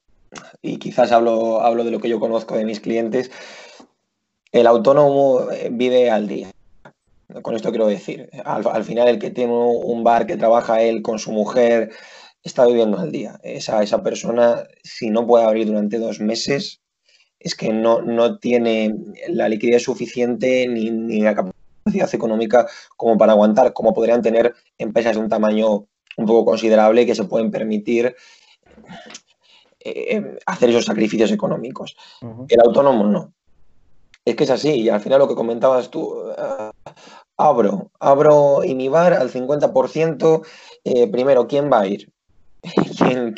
[0.60, 3.30] y quizás hablo, hablo de lo que yo conozco de mis clientes,
[4.52, 6.50] el autónomo eh, vive al día.
[7.40, 11.00] Con esto quiero decir, al, al final el que tiene un bar que trabaja él
[11.00, 11.90] con su mujer,
[12.44, 13.40] está viviendo al día.
[13.42, 16.80] Esa, esa persona, si no puede abrir durante dos meses,
[17.40, 18.94] es que no, no tiene
[19.28, 25.22] la liquidez suficiente ni, la capacidad económica como para aguantar, como podrían tener empresas de
[25.22, 28.14] un tamaño un poco considerable que se pueden permitir
[29.80, 31.96] eh, hacer esos sacrificios económicos.
[32.48, 33.32] El autónomo no.
[34.24, 36.72] Es que es así, y al final lo que comentabas tú, ah,
[37.36, 40.46] abro, abro y mi bar al 50%,
[40.84, 42.13] eh, primero, ¿quién va a ir?
[42.98, 43.32] ¿Quién,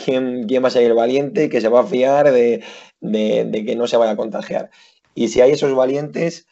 [0.47, 2.62] quién, va a ser valiente que se va a fiar de,
[3.03, 4.71] que no se vaya a contagiar?
[5.15, 6.47] Y si hay esos valientes,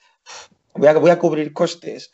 [0.75, 2.11] voy a, voy a cubrir costes.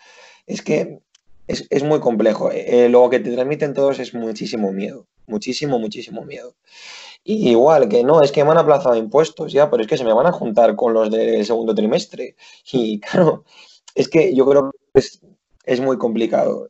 [0.46, 1.00] Es que
[1.46, 2.50] es, muy complejo.
[2.52, 5.06] Eh, lo que te transmiten todos es muchísimo miedo.
[5.26, 6.54] Muchísimo, muchísimo miedo.
[7.22, 10.04] Y igual que no, es que me han aplazado impuestos, ya, pero es que se
[10.04, 12.36] me van a juntar con los del segundo trimestre.
[12.72, 13.44] Y claro,
[13.94, 15.00] es que yo creo que
[15.64, 16.68] es, muy complicado.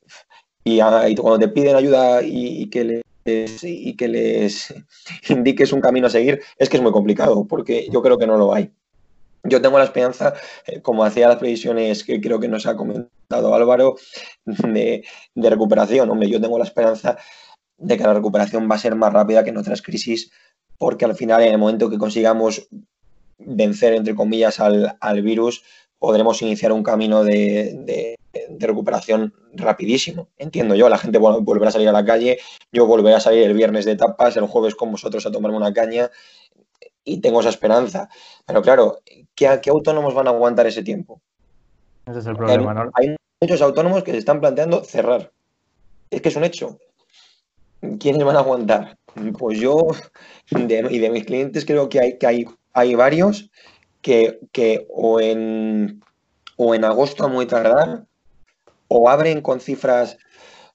[0.64, 0.80] Y,
[1.16, 4.74] cuando te piden ayuda y que le y que les
[5.28, 8.36] indiques un camino a seguir, es que es muy complicado, porque yo creo que no
[8.36, 8.72] lo hay.
[9.42, 10.34] Yo tengo la esperanza,
[10.66, 13.96] eh, como hacía las previsiones que creo que nos ha comentado Álvaro,
[14.44, 15.02] de,
[15.34, 16.10] recuperación.
[16.10, 17.16] Hombre, yo tengo la esperanza
[17.78, 20.30] de que la recuperación va a ser más rápida que en otras crisis,
[20.76, 22.68] porque al final, en el momento que consigamos
[23.38, 25.62] vencer, entre comillas, al, al virus,
[25.98, 28.16] podremos iniciar un camino de,
[28.58, 30.28] recuperación rapidísimo.
[30.38, 32.38] Entiendo yo, la gente volverá a salir a la calle,
[32.72, 35.72] yo volveré a salir el viernes de tapas, el jueves con vosotros a tomarme una
[35.72, 36.10] caña
[37.04, 38.08] y tengo esa esperanza.
[38.46, 39.00] Pero claro,
[39.34, 41.20] ¿qué, qué autónomos van a aguantar ese tiempo?
[42.06, 42.90] Ese es el problema, ¿no?
[42.94, 45.32] Hay muchos autónomos que se están planteando cerrar.
[46.10, 46.78] Es que es un hecho.
[47.98, 48.98] ¿Quiénes van a aguantar?
[49.38, 49.88] Pues yo
[50.50, 53.50] y de mis clientes creo que hay, que hay, hay varios
[54.02, 56.02] que, o, en,
[56.56, 58.04] o en agosto a muy tardar
[58.92, 60.18] o abren con cifras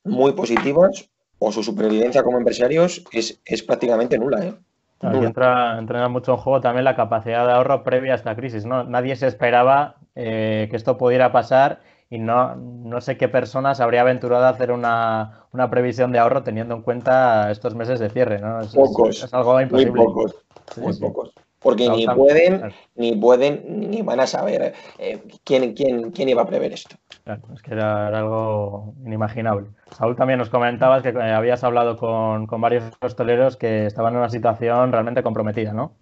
[0.04, 4.45] muy positivas o su supervivencia como empresarios es, es prácticamente nula.
[4.45, 4.54] ¿eh?
[5.01, 8.65] entra, mucho en juego también la capacidad de ahorro previa a esta crisis.
[8.65, 8.86] ¿no?
[8.86, 14.01] Nadie se esperaba eh, que esto pudiera pasar y no, no sé qué personas habría
[14.01, 18.39] aventurado a hacer una, una, previsión de ahorro teniendo en cuenta estos meses de cierre.
[18.39, 18.62] ¿no?
[18.62, 19.34] Es, pocos.
[19.34, 19.91] algo imposible.
[19.91, 20.36] Muy pocos.
[20.78, 21.34] muy pocos
[21.65, 26.45] porque ni pueden, ni pueden, ni van a saber eh, quién, quién, quién iba a
[26.45, 26.95] prever esto.
[27.23, 29.69] Claro, es que era, algo inimaginable.
[29.97, 34.30] Saúl, también nos comentabas que eh, habías hablado con, varios hosteleros que estaban en una
[34.30, 35.93] situación realmente comprometida, ¿no?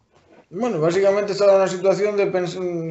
[0.49, 2.26] Bueno, básicamente estaba en una situación de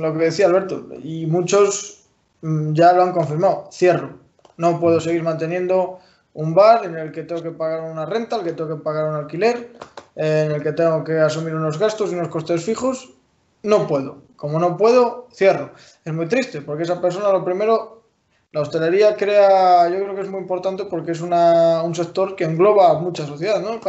[0.00, 2.06] lo que decía Alberto, y muchos
[2.40, 4.14] mm, ya lo han confirmado, cierro.
[4.56, 5.98] No puedo seguir manteniendo
[6.32, 8.82] un bar en el que tengo que pagar una renta, en el que tengo que
[8.82, 9.72] pagar un alquiler,
[10.16, 13.14] en el que tengo que asumir unos gastos y unos costes fijos
[13.62, 14.22] no puedo.
[14.36, 15.72] Como no puedo, cierro.
[16.04, 18.02] Es muy triste porque esa persona lo primero,
[18.50, 22.44] la hostelería crea, yo creo que es muy importante porque es una, un sector que
[22.44, 23.80] engloba mucha sociedad, ¿no?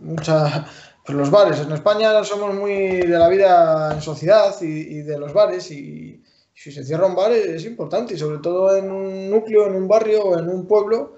[0.00, 0.66] Mucha,
[1.04, 1.60] pues los bares.
[1.60, 6.22] En España somos muy de la vida en sociedad y, de los bares y
[6.54, 9.88] si se cierra un bar es importante y sobre todo en un núcleo, en un
[9.88, 11.14] barrio o en un pueblo.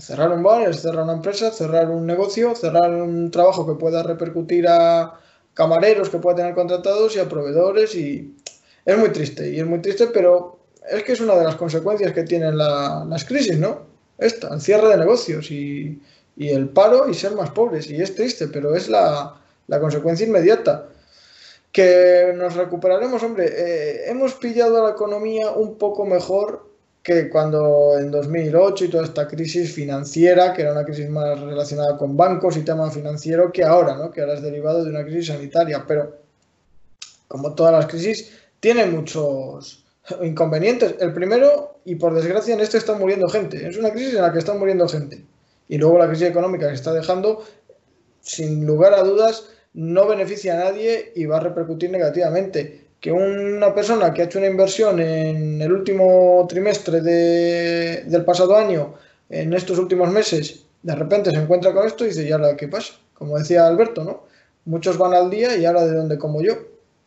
[0.00, 4.66] Cerrar un bar cerrar una empresa, cerrar un negocio, cerrar un trabajo que pueda repercutir
[4.66, 5.20] a
[5.54, 8.34] camareros que pueda tener contratados y a proveedores y
[8.84, 10.58] es muy triste, y es muy triste, pero
[10.88, 13.82] es que es una de las consecuencias que tienen las crisis, ¿no?
[14.18, 16.00] Esta, el cierre de negocios y,
[16.36, 19.36] el paro y ser más pobres, y es triste, pero es la,
[19.80, 20.88] consecuencia inmediata.
[21.70, 26.69] Que nos recuperaremos, hombre, eh, hemos pillado a la economía un poco mejor
[27.02, 31.96] que cuando en 2008 y toda esta crisis financiera, que era una crisis más relacionada
[31.96, 34.10] con bancos y tema financiero, que ahora, ¿no?
[34.10, 35.84] que ahora es derivado de una crisis sanitaria.
[35.86, 36.18] Pero,
[37.28, 39.84] como todas las crisis, tiene muchos
[40.22, 40.96] inconvenientes.
[41.00, 44.32] El primero, y por desgracia en esto está muriendo gente, es una crisis en la
[44.32, 45.24] que está muriendo gente.
[45.68, 47.44] Y luego la crisis económica que está dejando,
[48.20, 53.74] sin lugar a dudas, no beneficia a nadie y va a repercutir negativamente que una
[53.74, 58.94] persona que ha hecho una inversión en el último trimestre de, del pasado año,
[59.30, 62.68] en estos últimos meses, de repente se encuentra con esto y dice, ¿y ahora qué
[62.68, 62.94] pasa?
[63.14, 64.24] Como decía Alberto, ¿no?
[64.66, 66.54] Muchos van al día y ahora de dónde como yo.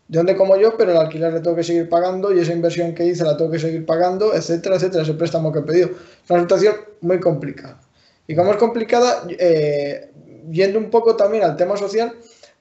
[0.08, 2.93] De dónde como yo, pero el alquiler le tengo que seguir pagando y esa inversión
[2.93, 5.89] que hice la tengo que seguir pagando, etcétera, etcétera, ese préstamo que he pedido.
[6.23, 7.79] Es una situación muy complicada.
[8.27, 10.10] Y como es complicada, eh,
[10.49, 12.13] yendo un poco también al tema social,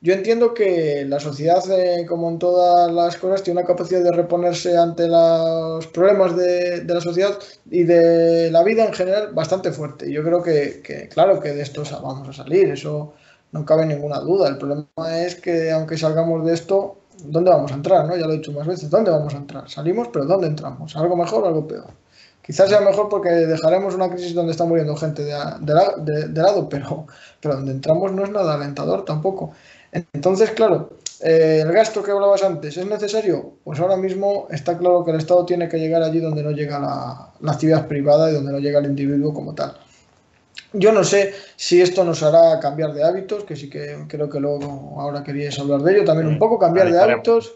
[0.03, 4.11] yo entiendo que la sociedad, eh, como en todas las cosas, tiene una capacidad de
[4.11, 7.39] reponerse ante los problemas de, la sociedad
[7.71, 10.11] y de la vida en general bastante fuerte.
[10.11, 13.15] Yo creo que, claro, que de esto vamos a salir, eso
[13.53, 14.49] no cabe ninguna duda.
[14.49, 18.05] El problema es que aunque salgamos de esto, ¿dónde vamos a entrar?
[18.05, 18.17] ¿no?
[18.17, 19.71] Ya lo he dicho más veces, ¿dónde vamos a entrar?
[19.71, 20.97] Salimos, pero ¿dónde entramos?
[20.97, 21.87] ¿Algo mejor o algo peor?
[22.45, 27.07] Quizás sea mejor porque dejaremos una crisis donde está muriendo gente de, de lado, pero,
[27.41, 29.53] pero donde entramos no es nada alentador tampoco.
[29.93, 33.59] Entonces, claro, eh, el gasto que hablabas antes, ¿es necesario?
[33.63, 36.79] Pues ahora mismo está claro que el Estado tiene que llegar allí donde no llega
[36.79, 39.77] la, actividad privada y donde no llega el individuo como tal.
[40.73, 44.41] Yo no sé si esto nos hará cambiar de hábitos, que sí que creo que
[44.41, 47.55] luego ahora queríais hablar de ello también un poco, cambiar de hábitos,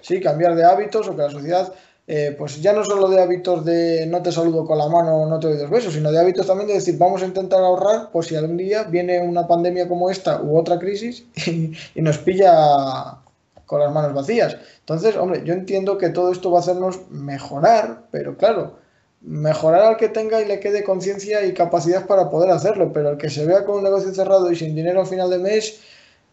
[0.00, 1.72] sí, cambiar de hábitos o que la sociedad
[2.08, 5.28] eh, pues ya no solo de hábitos de no te saludo con la mano o
[5.28, 8.10] no te doy dos besos, sino de hábitos también de decir vamos a intentar ahorrar
[8.12, 13.18] por si algún día viene una pandemia como esta u otra crisis y, nos pilla
[13.66, 14.56] con las manos vacías.
[14.78, 18.76] Entonces, hombre, yo entiendo que todo esto va a hacernos mejorar, pero claro,
[19.20, 23.18] mejorar al que tenga y le quede conciencia y capacidad para poder hacerlo, pero el
[23.18, 25.80] que se vea con un negocio cerrado y sin dinero al final de mes,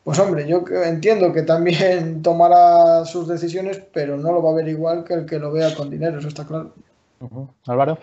[0.04, 4.68] pues hombre, yo entiendo que también tomará sus decisiones, pero no lo va a ver
[4.68, 6.74] igual que el que lo vea con dinero, eso está claro.
[7.68, 7.98] Álvaro.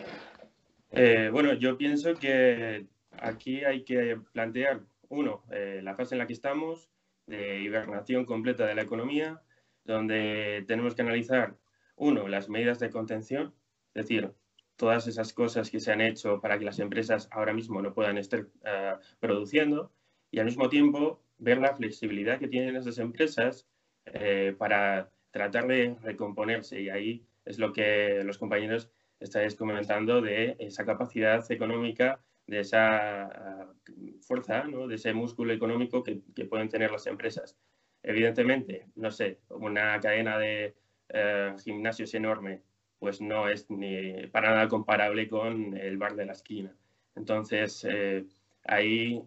[0.92, 2.86] Eh, bueno, yo pienso que
[3.18, 6.88] aquí hay que plantear, uno, eh, la fase en la que estamos,
[7.26, 9.40] de hibernación completa de la economía,
[9.84, 11.54] donde tenemos que analizar,
[11.96, 13.54] uno, las medidas de contención,
[13.94, 14.32] es decir,
[14.76, 18.16] todas esas cosas que se han hecho para que las empresas ahora mismo no puedan
[18.16, 19.92] estar eh, produciendo,
[20.30, 23.66] y al mismo tiempo ver la flexibilidad que tienen esas empresas
[24.06, 26.80] eh, para tratar de recomponerse.
[26.80, 33.24] Y ahí es lo que los compañeros estáis comentando de esa capacidad económica, de esa
[33.26, 33.72] ah,
[34.20, 34.86] fuerza, ¿no?
[34.86, 37.56] de ese músculo económico que, pueden tener las empresas.
[38.02, 40.74] Evidentemente, no sé, una cadena de
[41.08, 42.62] eh, gimnasios enorme,
[42.98, 46.74] pues no es ni para nada comparable con el bar de la esquina.
[47.14, 48.24] Entonces, eh,
[48.64, 49.22] ahí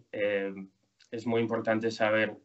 [1.14, 2.36] es muy importante saber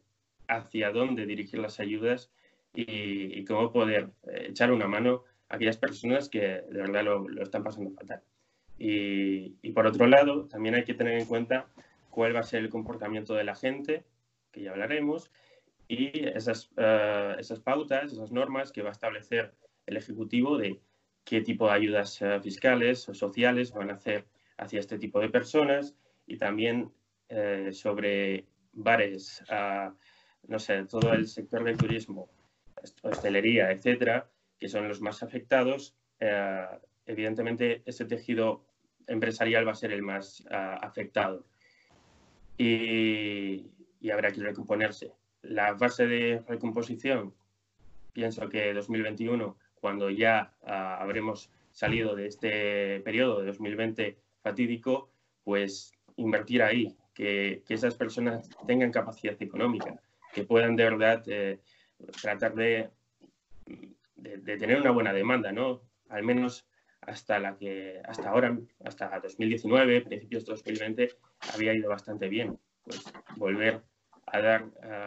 [0.48, 2.30] hacia dónde dirigir las ayudas
[2.72, 7.64] y, cómo poder eh, echar una mano a aquellas personas que de verdad lo, están
[7.64, 8.22] pasando fatal.
[8.78, 11.66] Y, por otro lado, también hay que tener en cuenta
[12.08, 14.04] cuál va a ser el comportamiento de la gente,
[14.52, 15.30] que ya hablaremos,
[15.86, 19.52] y esas, eh, esas pautas, esas normas que va a establecer
[19.86, 20.80] el Ejecutivo de
[21.24, 24.24] qué tipo de ayudas eh, fiscales o sociales van a hacer
[24.56, 26.92] hacia este tipo de personas y también
[27.70, 29.42] sobre bares,
[30.48, 32.28] no sé, todo el sector del turismo,
[33.02, 36.66] hostelería, etcétera, que son los más afectados, eh,
[37.06, 38.64] evidentemente ese tejido
[39.06, 41.46] empresarial va a ser el más afectado
[42.60, 45.12] y, habrá que recomponerse.
[45.42, 47.34] La fase de recomposición,
[48.12, 55.10] pienso que 2021, cuando ya habremos salido de este periodo de 2020 fatídico,
[55.42, 60.00] pues invertir ahí, que, esas personas tengan capacidad económica,
[60.32, 61.60] que puedan de verdad eh,
[62.20, 62.90] tratar de
[64.44, 65.82] tener una buena demanda, ¿no?
[66.08, 66.66] Al menos
[67.02, 71.08] hasta la que hasta ahora, hasta 2019, principios de 2020,
[71.54, 72.58] había ido bastante bien.
[72.84, 73.02] Pues
[73.36, 73.82] volver
[74.26, 74.64] a dar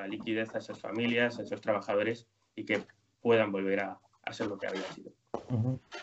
[0.07, 2.83] liquidez a esas familias, a esos trabajadores y que
[3.21, 5.11] puedan volver a, a ser lo que había sido.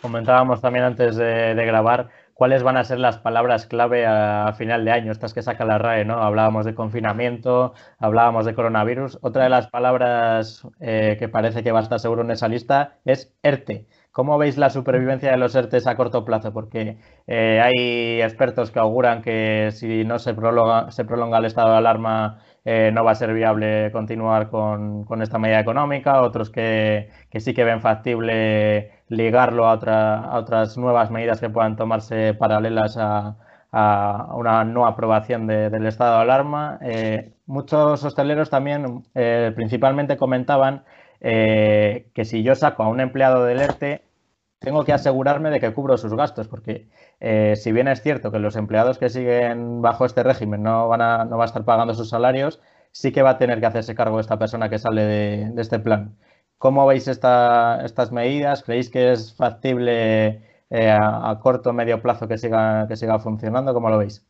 [0.00, 2.10] Comentábamos también antes de, grabar
[2.40, 5.76] cuáles van a ser las palabras clave a, final de año, estas que saca la
[5.76, 6.22] RAE, ¿no?
[6.22, 9.18] Hablábamos de confinamiento, hablábamos de coronavirus.
[9.20, 12.96] Otra de las palabras eh, que parece que va a estar seguro en esa lista
[13.04, 13.86] es ERTE.
[14.12, 16.52] ¿Cómo veis la supervivencia de los ERTES a corto plazo?
[16.52, 22.40] Porque eh, hay expertos que auguran que si no se prolonga, el estado de alarma
[22.64, 27.62] eh, no va a ser viable continuar con, esta medida económica, otros que, sí que
[27.62, 29.74] ven factible ligarlo a,
[30.38, 33.36] otras nuevas medidas que puedan tomarse paralelas a,
[33.72, 36.78] una no aprobación del estado de alarma.
[36.82, 39.04] Eh, muchos hosteleros también
[39.54, 40.82] principalmente comentaban
[41.20, 44.02] que si yo saco a un empleado del ERTE,
[44.60, 46.88] tengo que asegurarme de que cubro sus gastos, porque
[47.20, 51.00] eh, si bien es cierto que los empleados que siguen bajo este régimen no van
[51.02, 52.60] a, no va a estar pagando sus salarios,
[52.92, 56.16] sí que va a tener que hacerse cargo esta persona que sale de, este plan.
[56.58, 58.62] ¿Cómo veis estas medidas?
[58.62, 63.72] ¿Creéis que es factible eh, a, corto o medio plazo que siga, que siga funcionando?
[63.74, 64.26] ¿Cómo lo veis?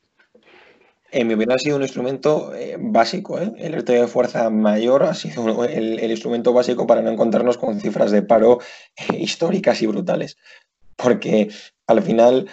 [1.13, 3.39] En mi opinión ha sido un instrumento eh, básico.
[3.39, 8.11] El RT de fuerza mayor ha sido el, instrumento básico para no encontrarnos con cifras
[8.11, 8.61] de paro
[9.19, 10.37] históricas y brutales.
[10.97, 11.49] Porque
[11.87, 12.49] al final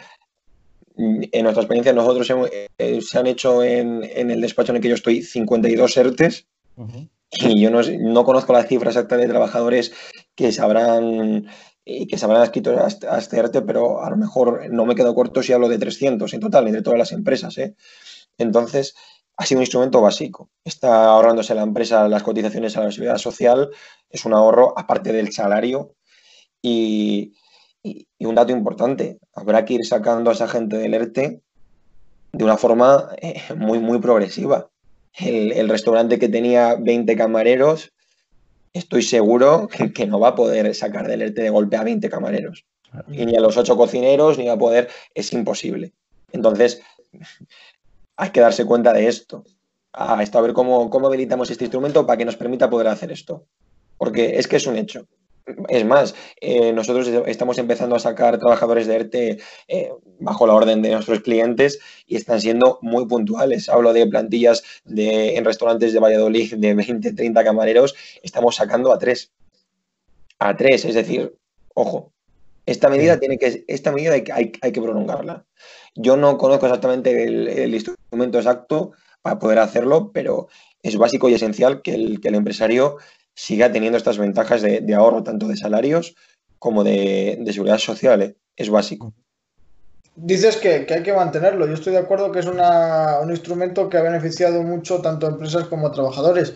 [0.98, 2.32] en nuestra experiencia, nosotros
[2.78, 6.48] eh, se han hecho en, el despacho en el que yo estoy 52 ERTES
[7.32, 9.94] y yo no, conozco la cifra exacta de trabajadores
[10.34, 11.48] que se habrán,
[11.86, 15.14] eh, que se habrán escrito a, este ERTE, pero a lo mejor no me quedo
[15.14, 17.58] corto si hablo de 300 en total entre todas las empresas.
[17.58, 17.76] ¿eh?
[18.38, 18.96] Entonces,
[19.38, 20.50] ha sido un instrumento básico.
[20.64, 23.70] Está ahorrándose la empresa las cotizaciones a la seguridad social,
[24.10, 25.96] es un ahorro aparte del salario
[26.62, 27.34] y,
[27.84, 31.42] y, un dato importante, habrá que ir sacando a esa gente del ERTE
[32.32, 34.70] de una forma eh, muy, muy progresiva.
[35.14, 37.92] El, restaurante que tenía 20 camareros,
[38.74, 42.66] estoy seguro que, no va a poder sacar del ERTE de golpe a 20 camareros.
[43.08, 45.94] ni a los 8 cocineros, ni va a poder, es imposible.
[46.32, 46.82] Entonces,
[48.18, 49.44] hay que darse cuenta de esto.
[49.94, 53.12] A, esto, a ver cómo, cómo habilitamos este instrumento para que nos permita poder hacer
[53.12, 53.46] esto.
[53.98, 55.08] Porque es que es un hecho.
[55.70, 59.38] Es más, eh, nosotros estamos empezando a sacar trabajadores de ERTE
[59.70, 63.70] eh, bajo la orden de nuestros clientes y están siendo muy puntuales.
[63.70, 69.00] Hablo de plantillas de, en restaurantes de Valladolid de 20, 30 camareros, estamos sacando a
[69.00, 69.32] tres.
[70.38, 71.34] A tres, es decir,
[71.74, 72.12] ojo,
[72.68, 75.46] esta medida tiene que, esta medida hay, hay, que prolongarla.
[75.98, 80.48] Yo no conozco exactamente el, instrumento exacto para poder hacerlo, pero
[80.84, 82.98] es básico y esencial que el, que el empresario
[83.34, 86.16] siga teniendo estas ventajas de, ahorro tanto de salarios
[86.60, 88.22] como de, seguridad social.
[88.22, 88.36] ¿eh?
[88.56, 89.14] Es básico.
[90.16, 91.68] Dices que, hay que mantenerlo.
[91.68, 95.68] Yo estoy de acuerdo que es un instrumento que ha beneficiado mucho tanto a empresas
[95.68, 96.56] como a trabajadores.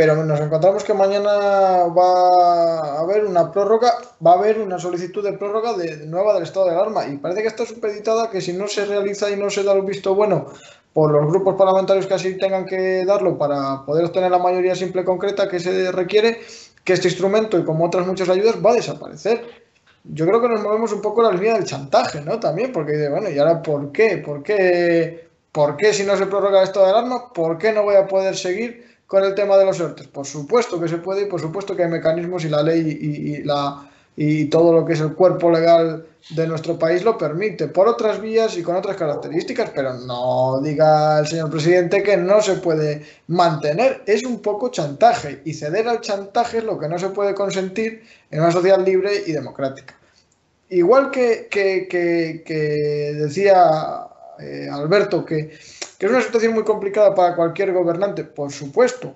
[0.00, 5.22] Pero nos encontramos que mañana va a haber una prórroga, va a haber una solicitud
[5.22, 7.06] de prórroga de, nueva del estado de alarma.
[7.06, 9.82] Y parece que está supeditada que si no se realiza y no se da el
[9.82, 10.46] visto bueno
[10.94, 15.04] por los grupos parlamentarios que así tengan que darlo para poder obtener la mayoría simple
[15.04, 16.40] concreta que se requiere,
[16.82, 19.44] que este instrumento y como otras muchas ayudas va a desaparecer.
[20.04, 22.40] Yo creo que nos movemos un poco la línea del chantaje, ¿no?
[22.40, 24.16] También, porque bueno, ¿y ahora por qué?
[24.16, 25.28] ¿Por qué?
[25.52, 27.30] ¿Por qué si no se prorroga esto de alarma?
[27.34, 30.06] ¿Por qué no voy a poder seguir con el tema de los ERTES?
[30.06, 33.42] Por supuesto que se puede y por supuesto que hay mecanismos y la ley y
[33.42, 37.88] la y todo lo que es el cuerpo legal de nuestro país lo permite, por
[37.88, 42.54] otras vías y con otras características, pero no diga el señor presidente que no se
[42.56, 44.02] puede mantener.
[44.06, 48.04] Es un poco chantaje y ceder al chantaje es lo que no se puede consentir
[48.30, 49.98] en una sociedad libre y democrática.
[50.68, 54.06] Igual que, que, decía
[54.38, 55.50] eh, Alberto que,
[55.98, 59.14] que es una situación muy complicada para cualquier gobernante, por supuesto,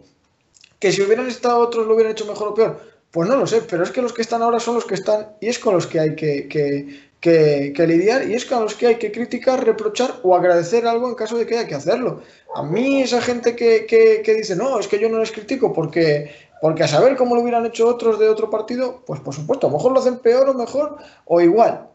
[0.79, 3.63] que si hubieran estado otros lo hubieran hecho mejor o peor, pues no lo sé,
[3.63, 5.87] pero es que los que están ahora son los que están y es con los
[5.87, 10.85] que hay que, lidiar y es con los que hay que criticar, reprochar o agradecer
[10.85, 12.23] algo en caso de que haya que hacerlo.
[12.57, 16.83] A mí esa gente que, dice, no, es que yo no les critico porque, porque
[16.83, 19.77] a saber cómo lo hubieran hecho otros de otro partido, pues por supuesto, a lo
[19.77, 21.89] mejor lo hacen peor o mejor o igual.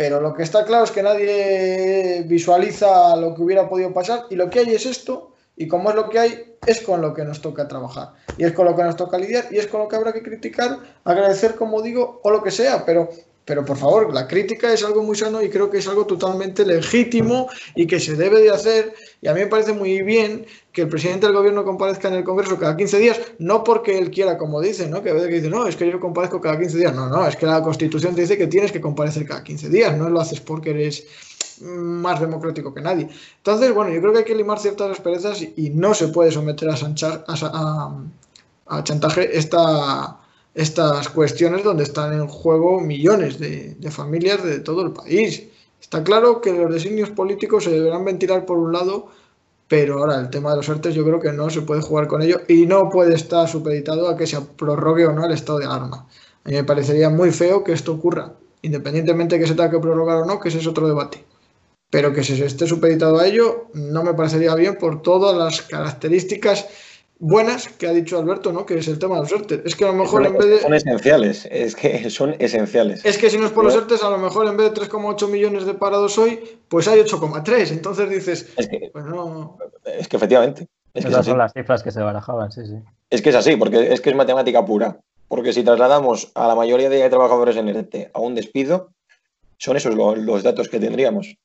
[0.00, 4.34] Pero lo que está claro es que nadie visualiza lo que hubiera podido pasar y
[4.34, 7.22] lo que hay es esto y como es lo que hay, es con lo que
[7.22, 8.14] nos toca trabajar.
[8.38, 10.22] Y es con lo que nos toca lidiar y es con lo que habrá que
[10.22, 12.82] criticar, agradecer, como digo, o lo que sea.
[12.86, 13.10] Pero,
[13.44, 16.64] pero por favor, la crítica es algo muy sano y creo que es algo totalmente
[16.64, 18.94] legítimo y que se debe de hacer.
[19.20, 22.24] Y a mí me parece muy bien que el presidente del gobierno comparezca en el
[22.24, 25.02] Congreso cada 15 días, no porque él quiera, como dice, ¿no?
[25.02, 26.94] Que a veces que dice, no, es que yo comparezco cada 15 días.
[26.94, 29.96] No, no, es que la Constitución te dice que tienes que comparecer cada 15 días,
[29.96, 31.06] no lo haces porque eres
[31.62, 33.08] más democrático que nadie.
[33.38, 36.70] Entonces, bueno, yo creo que hay que limar ciertas asperezas y, no se puede someter
[36.70, 36.76] a,
[38.66, 40.20] a, chantaje esta,
[40.54, 45.44] estas cuestiones donde están en juego millones de, de familias de todo el país.
[45.80, 49.08] Está claro que los designios políticos se deberán ventilar por un lado,
[49.70, 52.22] pero ahora el tema de los artes yo creo que no se puede jugar con
[52.22, 55.66] ello y no puede estar supeditado a que se prorrogue o no el estado de
[55.66, 56.08] alarma.
[56.44, 59.78] A mí me parecería muy feo que esto ocurra, independientemente de que se tenga que
[59.78, 61.24] prorrogar o no, que ese es otro debate
[61.90, 66.66] pero que se esté supeditado a ello no me parecería bien por todas las características
[67.20, 68.66] buenas que ha dicho Alberto, ¿no?
[68.66, 69.62] Que es el tema de los ERTE.
[69.64, 70.58] Es que a lo mejor en vez de...
[70.60, 73.04] Son esenciales, es que son esenciales.
[73.04, 75.28] Es que si no es por los ERTE, a lo mejor en vez de 3,8
[75.30, 77.70] millones de parados hoy, pues hay 8,3.
[77.70, 79.58] Entonces dices, es que, pues no...
[79.84, 80.66] Es que efectivamente.
[80.94, 82.74] Es Esas son las cifras que se barajaban, sí, sí.
[83.10, 84.98] Es que es así, porque es que es matemática pura.
[85.28, 88.90] Porque si trasladamos a la mayoría de trabajadores en ERTE a un despido,
[89.58, 91.36] son esos los datos que tendríamos.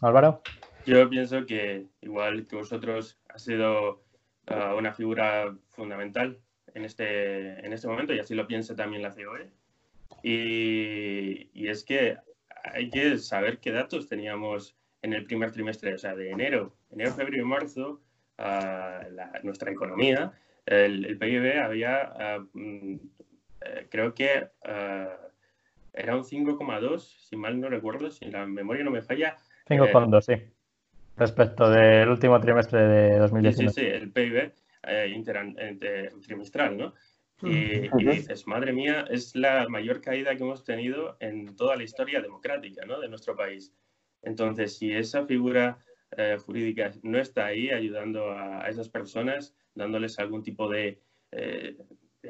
[0.00, 0.40] Álvaro.
[0.86, 4.03] Yo pienso que igual que vosotros ha sido
[4.50, 6.38] uh, una figura fundamental
[6.74, 9.50] en este, en este momento y así lo piensa también la COE.
[10.22, 12.16] Y, y, es que
[12.64, 17.12] hay que saber qué datos teníamos en el primer trimestre, o sea, de enero, enero,
[17.12, 18.00] febrero y marzo,
[18.38, 20.32] uh, la, nuestra economía,
[20.66, 22.98] el, el PIB había, uh,
[23.90, 24.48] creo que
[25.94, 29.36] era un 5,2, si mal no recuerdo, si la memoria no me falla.
[29.68, 30.54] 5,2, eh, sí.
[31.16, 33.72] Respecto del último trimestre de 2019.
[33.72, 34.52] Sí, sí, el PIB
[34.82, 35.22] eh,
[36.26, 36.94] trimestral, ¿no?
[37.42, 42.22] Y, dices, madre mía, es la mayor caída que hemos tenido en toda la historia
[42.22, 43.00] democrática ¿no?
[43.00, 43.72] de nuestro país.
[44.22, 45.78] Entonces, si esa figura
[46.16, 51.76] eh, jurídica no está ahí ayudando a, esas personas, dándoles algún tipo de, de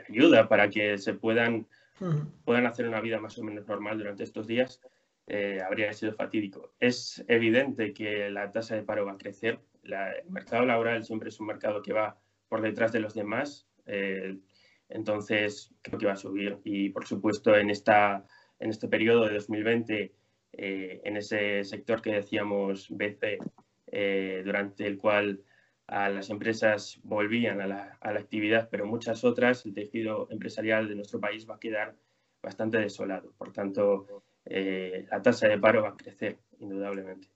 [0.09, 1.67] ayuda para que se puedan
[2.45, 4.81] puedan hacer una vida más o menos normal durante estos días,
[5.27, 6.75] eh, habría sido fatídico.
[6.81, 9.61] Es evidente que la tasa de paro va a crecer.
[9.83, 12.19] el mercado laboral siempre es un mercado que va
[12.49, 13.67] por detrás de los demás.
[13.87, 14.39] Eh,
[14.89, 16.59] entonces, creo que va a subir.
[16.65, 18.27] Y, por supuesto, en, esta,
[18.59, 20.15] en este periodo de 2020,
[20.53, 23.39] eh, en ese sector que decíamos BC,
[24.45, 25.45] durante el cual
[25.87, 31.21] a las empresas volvían a la, actividad, pero muchas otras, el tejido empresarial de nuestro
[31.21, 31.97] país va a quedar
[32.43, 33.33] bastante desolado.
[33.37, 37.29] Por tanto, eh, la tasa de paro va a crecer, indudablemente.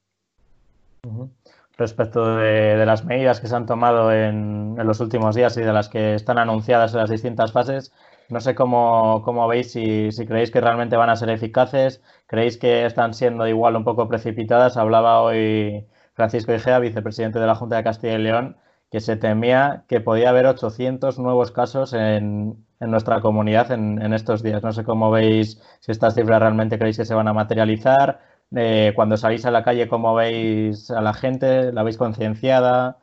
[1.77, 5.89] Respecto de, las medidas que se han tomado en, los últimos días y de las
[5.89, 7.93] que están anunciadas en las distintas fases,
[8.29, 12.85] no sé cómo, veis, si, si, creéis que realmente van a ser eficaces, creéis que
[12.85, 14.77] están siendo igual un poco precipitadas.
[14.77, 18.57] Hablaba hoy Francisco Igea, vicepresidente de la Junta de Castilla y León,
[18.91, 24.63] que se temía que podía haber 800 nuevos casos en, nuestra comunidad en, estos días.
[24.63, 28.21] No sé cómo veis, si estas cifras realmente creéis que se van a materializar.
[28.55, 31.73] Eh, cuando salís a la calle, ¿cómo veis a la gente?
[31.73, 32.99] ¿La veis concienciada?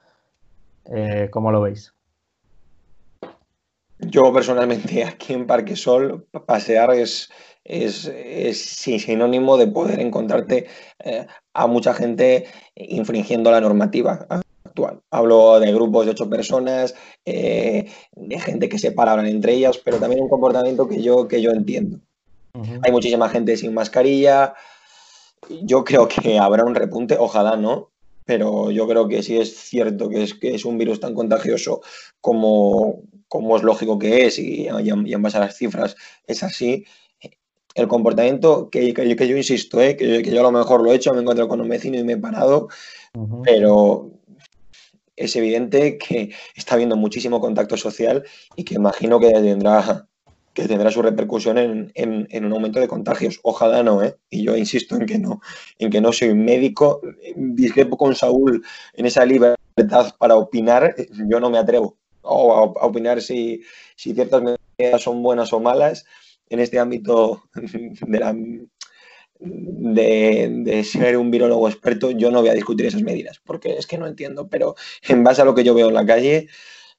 [0.86, 1.94] Eh, ¿Cómo lo veis?
[4.00, 7.32] Yo personalmente aquí en Parque Sol pasear es,
[7.64, 8.12] es,
[8.58, 10.68] sinónimo de poder encontrarte
[11.00, 12.46] eh, a mucha gente
[12.76, 14.28] infringiendo la normativa
[14.76, 15.02] actual.
[15.10, 16.96] Hablo de grupos de ocho personas,
[17.26, 21.42] eh, de gente que se paran entre ellas, pero también un comportamiento que yo, que
[21.42, 22.00] yo entiendo.
[22.84, 24.54] Hay muchísima gente sin mascarilla.
[25.64, 27.90] Yo creo que habrá un repunte, ojalá no,
[28.24, 31.82] pero yo creo que sí es cierto que es, que es un virus tan contagioso
[32.22, 35.96] como, como es lógico que es y, y, en base a las cifras
[36.28, 36.86] es así
[37.76, 39.98] el comportamiento que, que, yo insisto, ¿eh?
[39.98, 42.14] que, yo a lo mejor lo he hecho, me encuentro con un vecino y me
[42.14, 42.70] he parado,
[43.44, 44.15] pero
[45.16, 48.24] es evidente que está habiendo muchísimo contacto social
[48.56, 50.08] y que imagino que tendrá,
[50.54, 51.58] que tendrá su repercusión
[51.94, 53.40] en, un aumento de contagios.
[53.44, 54.18] Ojalá no, ¿eh?
[54.30, 55.42] y yo insisto en que no,
[55.80, 57.02] en que no soy médico,
[57.36, 58.64] discrepo con Saúl
[58.94, 60.96] en esa libertad para opinar,
[61.30, 63.62] yo no me atrevo a, opinar si,
[63.96, 66.06] si ciertas medidas son buenas o malas
[66.50, 67.44] en este ámbito
[68.08, 68.68] de,
[69.40, 73.98] de, ser un virólogo experto, yo no voy a discutir esas medidas, porque es que
[73.98, 74.76] no entiendo, pero
[75.08, 76.48] en base a lo que yo veo en la calle,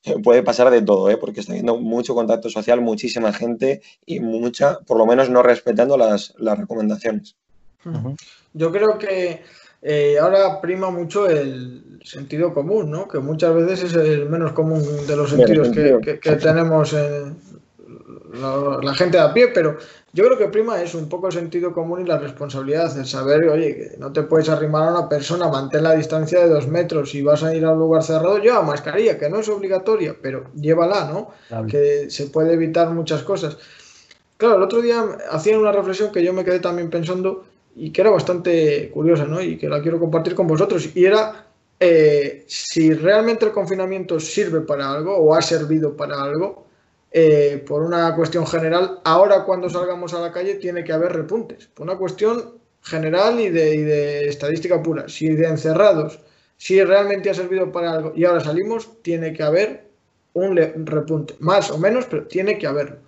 [0.04, 1.16] eh, puede pasar de todo, ¿eh?
[1.16, 5.96] porque está habiendo mucho contacto social, muchísima gente y mucha, por lo menos no respetando
[5.96, 7.36] las, recomendaciones.
[8.52, 9.42] Yo creo que
[9.82, 13.06] eh, ahora prima mucho el sentido común, ¿no?
[13.06, 17.36] que muchas veces es el menos común de los sentidos que, tenemos en,
[18.34, 19.78] la, gente de a pie, pero
[20.16, 23.46] yo creo que prima es un poco el sentido común y la responsabilidad, el saber,
[23.50, 27.10] oye, que no te puedes arrimar a una persona, mantén la distancia de dos metros,
[27.10, 30.44] si vas a ir a un lugar cerrado, lleva mascarilla, que no es obligatoria, pero
[30.54, 31.66] llévala, ¿no?
[31.66, 33.58] Que se puede evitar muchas cosas.
[34.38, 37.44] Claro, el otro día hacían una reflexión que yo me quedé también pensando
[37.74, 39.42] y que era bastante curiosa, ¿no?
[39.42, 40.96] Y que la quiero compartir con vosotros.
[40.96, 41.46] Y era
[41.78, 46.65] eh, si realmente el confinamiento sirve para algo o ha servido para algo,
[47.18, 51.66] eh, por una cuestión general, ahora cuando salgamos a la calle tiene que haber repuntes.
[51.66, 55.08] Por una cuestión general y de, estadística pura.
[55.08, 56.20] Si de encerrados,
[56.58, 59.86] si realmente ha servido para algo y ahora salimos, tiene que haber
[60.34, 61.34] un repunte.
[61.38, 62.98] Más o menos, pero tiene que haberlo.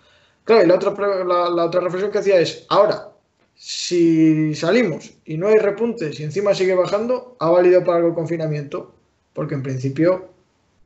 [0.45, 0.95] Claro, y la otra,
[1.27, 3.11] la, otra reflexión que hacía es, ahora,
[3.57, 8.15] si salimos y no hay repuntes y encima sigue bajando, ha valido para algo el
[8.15, 8.95] confinamiento,
[9.35, 10.31] porque en principio,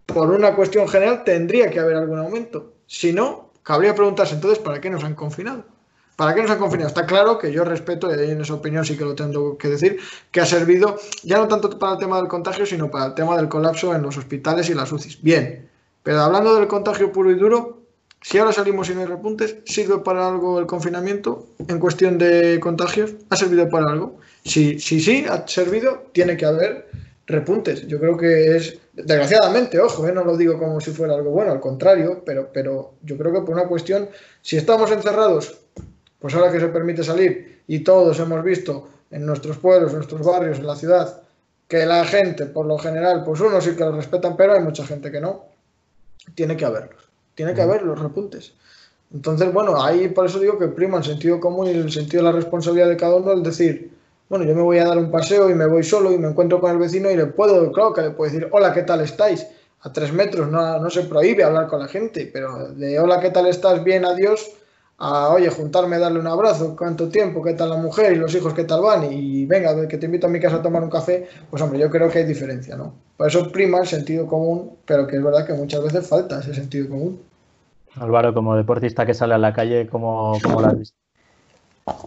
[0.07, 2.72] por una cuestión general, tendría que haber algún aumento.
[2.87, 5.65] Si no, cabría preguntarse entonces, ¿para qué nos han confinado?
[6.17, 6.89] ¿Para qué nos han confinado?
[6.89, 9.99] Está claro que yo respeto, y en esa opinión sí que lo tengo que decir,
[10.31, 13.37] que ha servido ya no tanto para el tema del contagio, sino para el tema
[13.37, 15.23] del colapso en los hospitales y las UCIs.
[15.23, 15.69] Bien,
[16.03, 17.83] pero hablando del contagio puro y duro,
[18.21, 23.15] si ahora salimos sin repuntes, ¿sirve para algo el confinamiento en cuestión de contagios?
[23.31, 24.19] ¿Ha servido para algo?
[24.45, 26.89] Si sí ha servido, tiene que haber
[27.27, 27.87] repuntes.
[27.87, 30.13] Yo creo que es, desgraciadamente, ojo, ¿eh?
[30.13, 33.41] no lo digo como si fuera algo bueno, al contrario, pero, pero yo creo que
[33.41, 34.09] por una cuestión,
[34.41, 35.59] si estamos encerrados,
[36.19, 40.25] pues ahora que se permite salir y todos hemos visto en nuestros pueblos, en nuestros
[40.25, 41.23] barrios, en la ciudad,
[41.69, 44.87] que la gente, por lo general, pues unos sí que lo respetan, pero hay mucha
[44.87, 45.47] gente que no,
[46.35, 47.09] tiene que haberlos.
[47.35, 48.53] Tiene que haber los repuntes.
[49.13, 52.31] Entonces, bueno, ahí por eso digo que prima el sentido común y el sentido de
[52.31, 53.91] la responsabilidad de cada uno, el decir,
[54.33, 56.59] bueno, yo me voy a dar un paseo y me voy solo y me encuentro
[56.59, 59.47] con el vecino y le puedo, claro que le puedo decir, hola, ¿qué tal estáis?
[59.83, 63.29] A tres metros no, no se prohíbe hablar con la gente, pero de hola, ¿qué
[63.29, 63.85] tal estás?
[63.85, 64.53] Bien, adiós,
[64.97, 68.55] a, oye, juntarme, darle un abrazo, cuánto tiempo, qué tal la mujer y los hijos,
[68.55, 71.29] qué tal van, y venga, que te invito a mi casa a tomar un café,
[71.51, 72.95] pues hombre, yo creo que hay diferencia, ¿no?
[73.19, 76.55] Por eso prima el sentido común, pero que es verdad que muchas veces falta ese
[76.55, 77.21] sentido común.
[77.97, 81.02] Álvaro, como deportista que sale a la calle, ¿cómo, cómo lo has visto?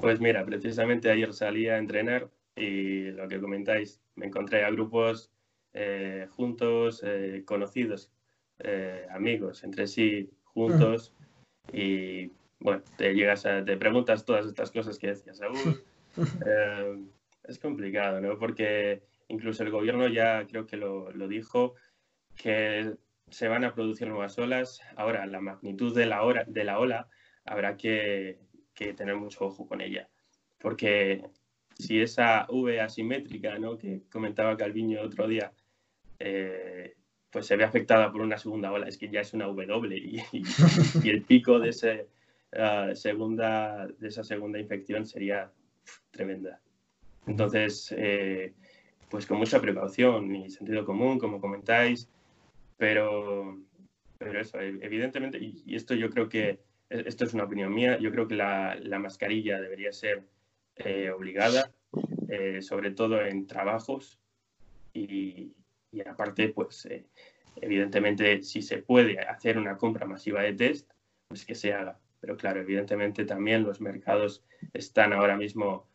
[0.01, 5.32] Pues mira, precisamente ayer salí a entrenar y lo que comentáis, me encontré a grupos
[5.73, 8.11] eh, juntos, eh, conocidos,
[8.59, 11.13] eh, amigos, entre sí, juntos,
[11.73, 15.84] y bueno, te llegas a, te preguntas todas estas cosas que decías, Saúl.
[17.47, 18.39] Es complicado, ¿no?
[18.39, 21.76] Porque incluso el gobierno ya creo que lo, lo, dijo,
[22.36, 22.95] que
[23.30, 24.82] se van a producir nuevas olas.
[24.95, 27.07] Ahora, la magnitud de la, hora, de la ola
[27.43, 28.39] habrá que,
[28.76, 30.07] que tener mucho ojo con ella.
[30.59, 31.23] Porque
[31.78, 33.78] si esa V asimétrica, ¿no?
[33.78, 35.51] Que comentaba Calviño otro día,
[36.19, 36.95] eh,
[37.32, 40.21] pues se ve afectada por una segunda ola, es que ya es una W y,
[41.03, 42.07] y el pico de ese
[42.93, 45.51] segunda, de esa segunda infección sería
[46.11, 46.61] tremenda.
[47.28, 48.53] Entonces, eh,
[49.09, 52.09] pues con mucha precaución y sentido común, como comentáis,
[52.78, 53.59] pero,
[54.17, 56.59] pero eso, evidentemente, y, esto yo creo que,
[56.90, 60.24] esto es una opinión mía, yo creo que la, la mascarilla debería ser
[60.76, 61.72] eh, obligada,
[62.30, 64.20] eh, sobre todo en trabajos
[64.94, 65.54] y,
[65.92, 66.88] y aparte, pues
[67.62, 70.92] evidentemente, si se puede hacer una compra masiva de test,
[71.28, 72.00] pues que se haga.
[72.22, 75.88] Pero claro, evidentemente también los mercados están ahora mismo,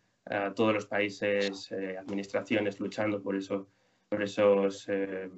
[0.54, 3.66] todos los países, eh, administraciones luchando por, eso,
[4.08, 5.28] por esos, eh,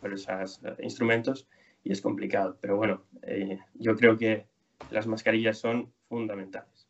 [0.00, 1.48] por esos uh, instrumentos
[1.82, 2.56] y es complicado.
[2.60, 4.46] Pero bueno, eh, yo creo que
[4.90, 6.88] las mascarillas son fundamentales.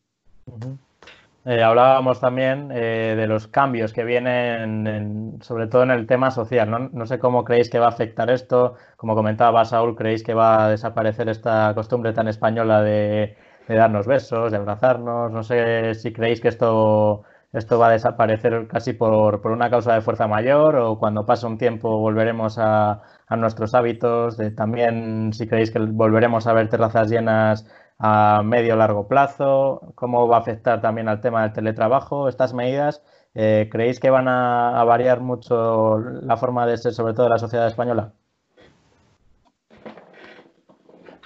[1.44, 6.30] Eh, hablábamos también eh, de los cambios que vienen, en, sobre todo en el tema
[6.30, 6.70] social.
[6.70, 6.90] ¿no?
[6.92, 7.06] ¿no?
[7.06, 8.74] sé cómo creéis que va a afectar esto.
[8.96, 13.36] Como comentaba Saúl, ¿creéis que va a desaparecer esta costumbre tan española de,
[13.66, 15.32] de darnos besos, de abrazarnos?
[15.32, 17.22] No sé si creéis que esto,
[17.52, 21.46] esto va a desaparecer casi por, por, una causa de fuerza mayor o cuando pase
[21.46, 24.36] un tiempo volveremos a, a nuestros hábitos.
[24.36, 27.66] De, también si creéis que volveremos a ver terrazas llenas
[27.98, 33.02] a medio largo plazo, cómo va a afectar también al tema del teletrabajo, estas medidas,
[33.34, 37.30] eh, ¿creéis que van a, a, variar mucho la forma de ser, sobre todo de
[37.30, 38.12] la sociedad española?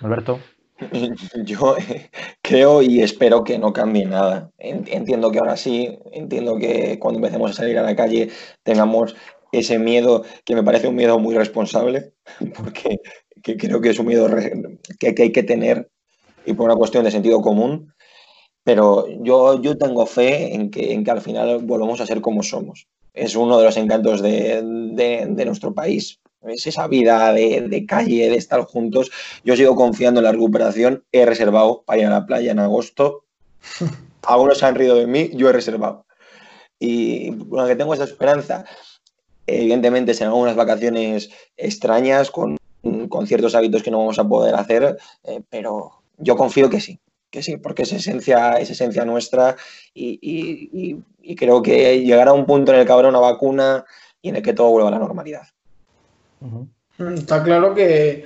[0.00, 0.38] Alberto.
[1.44, 1.76] Yo
[2.42, 4.50] creo y espero que no cambie nada.
[4.59, 8.30] Entiendo que ahora sí, entiendo que cuando empecemos a salir a la calle
[8.62, 9.14] tengamos
[9.53, 12.14] ese miedo que me parece un miedo muy responsable,
[12.57, 13.00] porque
[13.42, 14.28] que creo que es un miedo
[14.98, 15.90] que, que hay que tener
[16.44, 17.92] y por una cuestión de sentido común,
[18.64, 22.42] pero yo, yo tengo fe en que, en que al final volvamos a ser como
[22.42, 22.86] somos.
[23.14, 26.20] Es uno de los encantos de, de, de nuestro país.
[26.42, 29.11] Es esa vida de, de, calle, de estar juntos.
[29.44, 31.05] Yo sigo confiando en la recuperación.
[31.12, 33.24] He reservado para ir a la playa en agosto
[34.22, 36.07] Algunos se han rido de mí, yo he reservado.
[36.78, 38.64] Y aunque tengo esa esperanza,
[39.47, 42.57] evidentemente serán unas vacaciones extrañas con,
[43.26, 46.99] ciertos hábitos que no vamos a poder hacer, eh, pero yo confío que sí,
[47.30, 49.57] que sí, porque es esencia, es esencia nuestra
[49.95, 50.97] y,
[51.36, 53.84] creo que llegará un punto en el que habrá una vacuna
[54.20, 55.43] y en el que todo vuelva a la normalidad.
[56.99, 58.24] Está claro que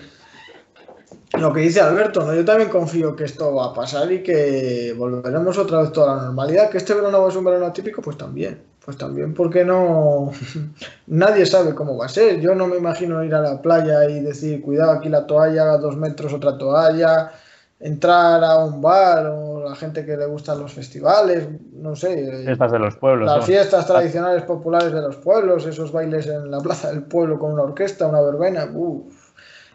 [1.39, 2.35] lo que dice Alberto, ¿no?
[2.35, 6.23] yo también confío que esto va a pasar y que volveremos otra vez toda la
[6.25, 6.71] normalidad.
[6.71, 8.63] Que este verano es un verano atípico, pues también.
[8.87, 10.31] Pues también, porque no.
[11.09, 12.41] Nadie sabe cómo va a ser.
[12.41, 15.79] Yo no me imagino ir a la playa y decir, cuidado, aquí la toalla, a
[15.79, 17.33] dos metros otra toalla,
[17.81, 22.45] entrar a un bar o la gente que le gustan los festivales, no sé.
[22.45, 23.27] Fiestas de los pueblos.
[23.27, 27.55] Las fiestas tradicionales populares de los pueblos, esos bailes en la plaza del pueblo con
[27.55, 28.69] una orquesta, una verbena.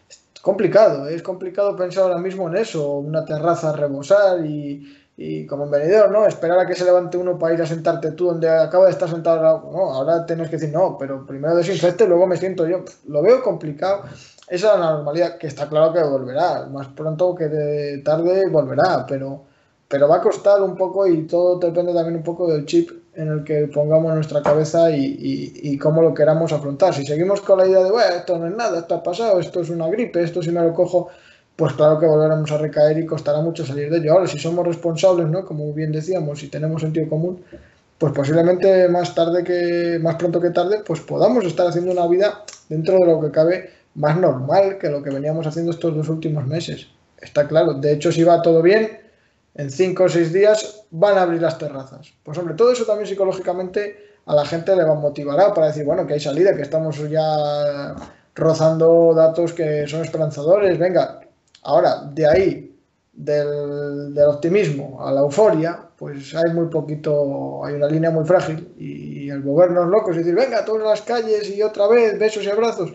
[0.07, 5.45] es complicado, es complicado pensar ahora mismo en eso, una terraza a rebosar y y
[5.45, 6.25] como en ¿no?
[6.25, 9.09] Esperar a que se levante uno para ir a sentarte tú donde acaba de estar
[9.09, 9.69] sentado.
[9.71, 12.83] No, ahora tienes que decir, no, pero primero desinfecte, luego me siento yo.
[13.07, 14.03] Lo veo complicado.
[14.47, 16.65] Esa es la normalidad, que está claro que volverá.
[16.65, 19.43] Más pronto que de tarde volverá, pero,
[19.87, 23.27] pero va a costar un poco y todo depende también un poco del chip en
[23.27, 26.93] el que pongamos nuestra cabeza y, y, cómo lo queramos afrontar.
[26.93, 29.59] Si seguimos con la idea de, bueno, esto no es nada, esto ha pasado, esto
[29.59, 31.09] es una gripe, esto si me lo cojo
[31.55, 34.13] pues claro que volveremos a recaer y costará mucho salir de ello.
[34.13, 35.45] Ahora, si somos responsables, ¿no?
[35.45, 37.43] Como bien decíamos, si tenemos sentido común,
[37.97, 42.43] pues posiblemente más tarde que, más pronto que tarde, pues podamos estar haciendo una vida
[42.67, 46.47] dentro de lo que cabe más normal que lo que veníamos haciendo estos dos últimos
[46.47, 46.87] meses.
[47.21, 47.73] Está claro.
[47.73, 48.99] De hecho, si va todo bien,
[49.53, 52.13] en cinco o seis días van a abrir las terrazas.
[52.23, 55.83] Pues hombre, todo eso también psicológicamente a la gente le va a motivará para decir,
[55.83, 57.95] bueno, que hay salida, que estamos ya
[58.33, 61.21] rozando datos que son esperanzadores, venga,
[61.63, 62.75] Ahora, de ahí,
[63.13, 69.29] del, optimismo a la euforia, pues hay muy poquito, hay una línea muy frágil y
[69.29, 72.49] el gobierno es loco, es decir, venga, todas las calles y otra vez, besos y
[72.49, 72.91] abrazos.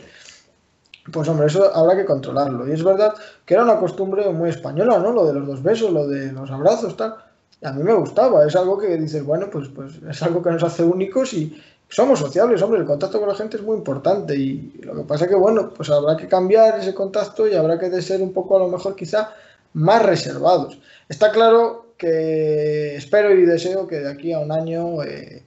[1.13, 2.67] Pues hombre, eso habrá que controlarlo.
[2.67, 3.15] Y es verdad
[3.45, 5.13] que era una costumbre muy española, ¿no?
[5.13, 7.15] Lo de los dos besos, lo de los abrazos, tal.
[7.63, 10.65] a mí me gustaba, es algo que dices, bueno, pues, pues es algo que nos
[10.65, 11.57] hace únicos y,
[11.89, 15.29] somos sociables, hombre, el contacto con la gente es muy importante y lo que pasa
[15.29, 18.61] que, bueno, pues habrá que cambiar ese contacto y habrá que ser un poco, a
[18.61, 19.33] lo mejor, quizá
[19.73, 20.79] más reservados.
[21.09, 25.43] Está claro que espero y deseo que de aquí a un año eh,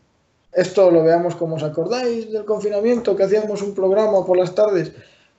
[0.53, 4.91] esto lo veamos como os acordáis del confinamiento, que hacíamos un programa por las tardes.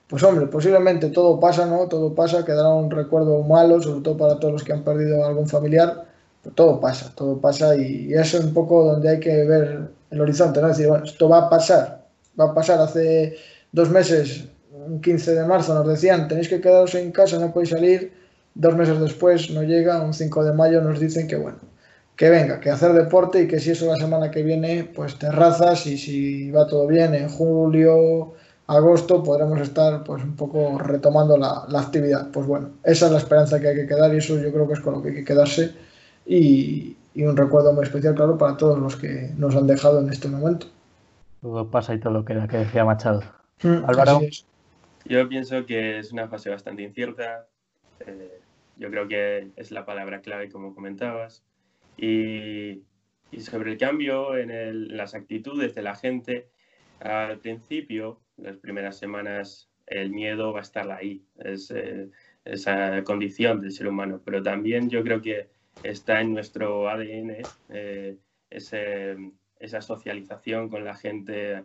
[0.07, 1.87] Pues hombre, posiblemente todo pasa, ¿no?
[1.87, 5.47] Todo pasa, quedará un recuerdo malo, sobre todo para todos los que han perdido algún
[5.47, 6.10] familiar.
[6.55, 10.61] Todo pasa, todo pasa y eso es un poco donde hay que ver el horizonte,
[10.61, 10.67] ¿no?
[10.67, 12.05] decir, bueno, esto va a pasar,
[12.39, 13.35] va a pasar hace
[13.71, 17.69] dos meses, un 15 de marzo nos decían, tenéis que quedaros en casa, no podéis
[17.69, 18.11] salir,
[18.55, 21.59] dos meses después no llega, un 5 de mayo nos dicen que bueno,
[22.15, 25.85] que venga, que hacer deporte y que si eso la semana que viene, pues terrazas
[25.85, 28.33] y si va todo bien, en julio,
[28.67, 32.29] agosto podremos estar pues un poco retomando la, la actividad.
[32.31, 34.73] Pues bueno, esa es la esperanza que hay que quedar y eso yo creo que
[34.73, 35.71] es con lo que hay que quedarse
[36.31, 40.09] y, y un recuerdo muy especial, claro, para todos los que nos han dejado en
[40.09, 40.67] este momento.
[41.41, 43.21] Todo pasa y todo queda, que decía Machado.
[43.63, 44.21] Mm, Álvaro.
[45.03, 47.47] Yo pienso que es una fase bastante incierta.
[48.07, 48.39] Eh,
[48.77, 51.43] yo creo que es la palabra clave, como comentabas.
[51.97, 52.83] Y,
[53.31, 56.47] y sobre el cambio en, las actitudes de la gente,
[57.01, 61.25] al principio, las primeras semanas, el miedo va a estar ahí.
[61.39, 62.09] Es eh,
[62.45, 64.21] esa condición del ser humano.
[64.23, 65.49] Pero también yo creo que
[65.83, 67.37] está en nuestro ADN
[67.69, 68.17] eh,
[68.49, 71.63] esa socialización con la gente,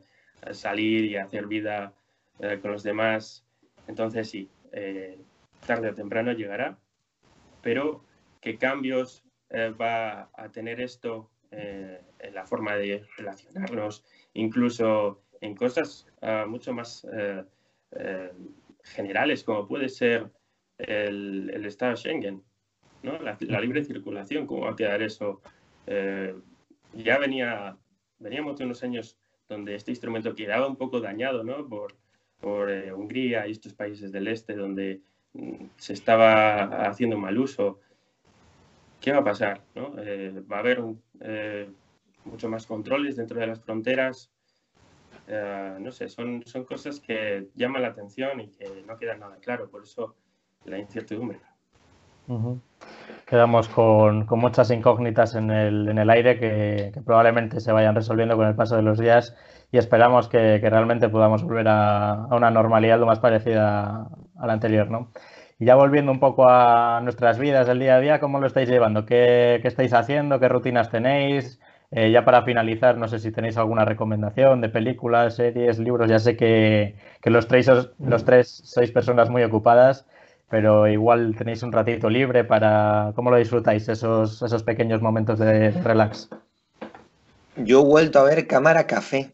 [0.53, 1.95] salir y hacer vida
[2.41, 3.45] eh, con los demás.
[3.87, 5.19] Entonces sí, eh,
[5.67, 6.79] tarde o temprano llegará,
[7.63, 8.05] pero
[8.41, 9.23] ¿qué cambios
[9.81, 14.05] va a tener esto en la forma de relacionarnos,
[14.35, 16.07] incluso en cosas
[16.49, 17.07] mucho más
[18.83, 20.29] generales, como puede ser
[20.79, 22.43] el Estado Schengen?
[23.07, 25.41] La, libre circulación, ¿cómo va a quedar eso?
[25.87, 26.35] Eh,
[26.93, 27.77] ya venía,
[28.19, 29.17] veníamos de unos años
[29.49, 31.69] donde este instrumento quedaba un poco dañado, ¿no?
[31.69, 31.95] Por,
[32.41, 35.03] por eh, Hungría y estos países del este donde
[35.35, 37.79] mm, se estaba haciendo mal uso.
[39.01, 39.63] ¿Qué va a pasar?
[39.77, 39.95] ¿no?
[39.99, 40.83] Eh, va a haber
[42.25, 44.33] mucho más controles dentro de las fronteras.
[45.29, 49.71] no sé, son, son cosas que llaman la atención y que no quedan nada claro.
[49.71, 50.17] Por eso
[50.65, 51.41] la incertidumbre.
[53.27, 58.47] Quedamos con, muchas incógnitas en el, en el aire que, probablemente se vayan resolviendo con
[58.47, 59.37] el paso de los días
[59.73, 64.09] y esperamos que, realmente podamos volver a, una normalidad lo más parecida
[64.39, 64.91] a la anterior.
[64.91, 65.11] ¿no?
[65.59, 68.69] Y ya volviendo un poco a nuestras vidas del día a día, ¿cómo lo estáis
[68.69, 69.07] llevando?
[69.07, 70.39] ¿Qué, estáis haciendo?
[70.39, 71.61] ¿Qué rutinas tenéis?
[71.91, 76.11] Eh, ya para finalizar, no sé si tenéis alguna recomendación de películas, series, libros.
[76.11, 80.07] Ya sé que, los, tres, los tres sois personas muy ocupadas,
[80.49, 83.13] pero igual tenéis un ratito libre para...
[83.15, 86.29] ¿Cómo lo disfrutáis esos, esos pequeños momentos de relax?
[87.57, 89.31] Yo he vuelto a ver Cámara Café.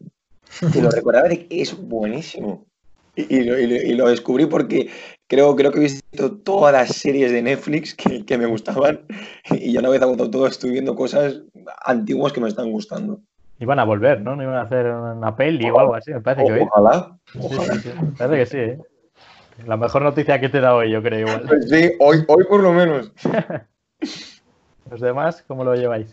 [0.71, 2.65] Te lo recordaba, es buenísimo.
[3.15, 4.89] Y, lo, descubrí porque
[5.27, 9.01] creo, creo que he visto todas las series de Netflix que, me gustaban
[9.51, 11.41] y ya una vez agotado todo estoy viendo cosas
[11.85, 13.21] antiguas que me están gustando.
[13.59, 14.35] Iban a volver, ¿no?
[14.35, 16.61] No iban a hacer una peli o algo así, me parece que hoy.
[16.61, 17.15] Ojalá.
[18.17, 18.79] parece que sí, ¿eh?
[19.65, 21.45] La mejor noticia que te he dado hoy, yo creo, igual.
[21.47, 23.11] Pues sí, hoy, hoy por lo menos.
[24.91, 26.07] ¿Los demás cómo lo lleváis?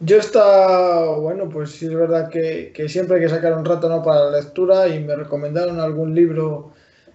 [0.00, 4.02] Yo está, bueno, pues sí es verdad que, siempre hay que sacar un rato ¿no?
[4.02, 6.72] para la lectura y me recomendaron algún libro,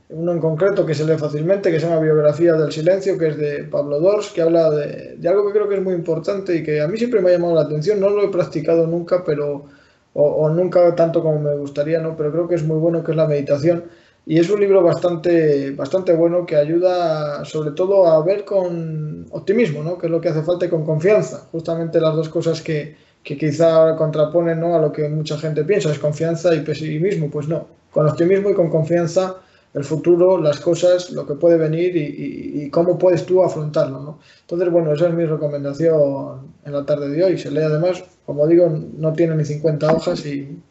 [0.09, 3.37] uno en concreto que se lee fácilmente, que se llama Biografía del Silencio, que es
[3.37, 6.81] de Pablo Dors, que habla de, algo que creo que es muy importante y que
[6.81, 9.65] a mí siempre me ha llamado la atención, no lo he practicado nunca, pero,
[10.13, 12.17] o, o nunca tanto como me gustaría, ¿no?
[12.17, 13.83] pero creo que es muy bueno, que es la meditación
[14.25, 19.83] y es un libro bastante, bastante bueno que ayuda sobre todo a ver con optimismo,
[19.83, 19.97] ¿no?
[19.97, 21.47] que es lo que hace falta, y con confianza.
[21.51, 24.75] Justamente las dos cosas que, que quizá contraponen ¿no?
[24.75, 27.29] a lo que mucha gente piensa, es confianza y pesimismo.
[27.31, 29.37] Pues no, con optimismo y con confianza
[29.73, 34.01] el futuro, las cosas, lo que puede venir y, cómo puedes tú afrontarlo.
[34.01, 34.19] ¿no?
[34.41, 37.37] Entonces, bueno, esa es mi recomendación en la tarde de hoy.
[37.37, 40.61] Se lee además, como digo, no tiene ni 50 hojas y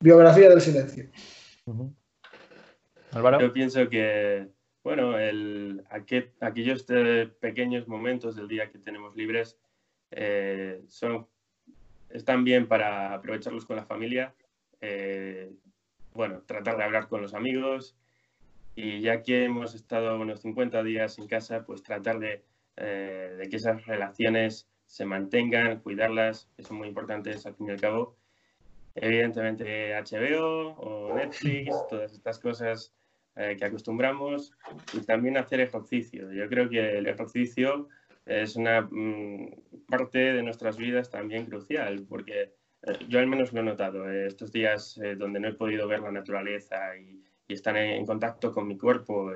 [0.00, 1.06] biografía del silencio.
[3.40, 4.48] Yo pienso que,
[4.82, 5.84] bueno, el,
[6.40, 6.86] aquellos
[7.40, 9.58] pequeños momentos del día que tenemos libres
[10.10, 11.26] eh, son,
[12.08, 14.34] están bien para aprovecharlos con la familia.
[14.80, 15.52] Eh,
[16.14, 17.96] bueno, tratar de hablar con los amigos
[18.74, 22.42] y ya que hemos estado unos 50 días en casa, pues tratar de,
[22.76, 27.70] eh, de que esas relaciones se mantengan, cuidarlas, que son muy importantes al fin y
[27.72, 28.16] al cabo.
[28.94, 32.92] Evidentemente HBO o Netflix, todas estas cosas
[33.34, 34.52] eh, que acostumbramos
[34.92, 36.30] y también hacer ejercicio.
[36.32, 37.88] Yo creo que el ejercicio
[38.26, 42.52] es una mm, parte de nuestras vidas también crucial, porque
[42.82, 44.10] eh, yo al menos lo he notado.
[44.10, 48.66] Eh, estos días donde no he podido ver la naturaleza y, estar en, contacto con
[48.66, 49.30] mi cuerpo,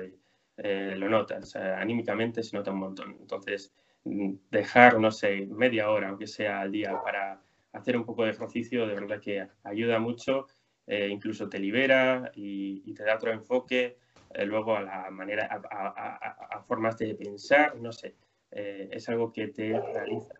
[0.57, 1.55] lo notas.
[1.55, 3.15] anímicamente se nota un montón.
[3.19, 3.71] Entonces,
[4.05, 7.39] mm, dejar, no sé, media hora, aunque sea al día, para
[7.73, 10.47] hacer un poco de ejercicio, de verdad que ayuda mucho
[10.87, 13.97] eh, incluso te libera y, te da otro enfoque
[14.33, 18.15] eh, luego a la manera, a, formas de pensar, no sé,
[18.51, 20.33] eh, es algo que te realiza,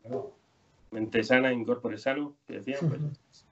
[0.90, 3.02] Mente sana, incorpore sano, que decía, pues,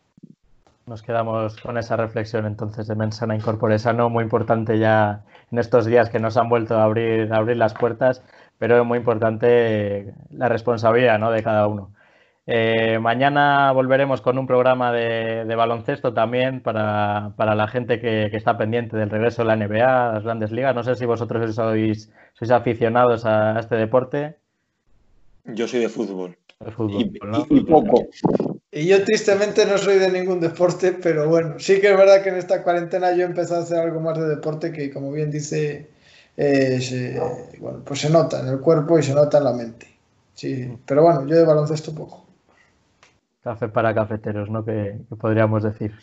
[0.85, 5.57] Nos quedamos con esa reflexión entonces de mente sana, incorpore sano, muy importante ya en
[5.57, 8.21] estos días que nos han vuelto a abrir, abrir las puertas,
[8.59, 11.31] pero muy importante la responsabilidad ¿no?
[11.31, 11.91] de cada uno.
[12.47, 18.97] Eh, mañana volveremos con un programa de, baloncesto también para, la gente que, está pendiente
[18.97, 20.75] del regreso de la NBA, las grandes ligas.
[20.75, 24.35] No sé si vosotros sois, sois aficionados a, este deporte.
[25.45, 26.37] Yo soy de fútbol.
[26.89, 28.07] y, poco.
[28.71, 32.29] Y yo tristemente no soy de ningún deporte, pero bueno, sí que es verdad que
[32.29, 35.31] en esta cuarentena yo he empezado a hacer algo más de deporte que, como bien
[35.31, 35.87] dice,
[36.37, 37.19] eh,
[37.59, 39.87] bueno, pues se nota en el cuerpo y se nota en la mente.
[40.33, 42.24] Sí, pero bueno, yo de baloncesto poco.
[43.45, 44.65] Café para cafeteros, ¿no?
[44.65, 45.93] Que, podríamos decir.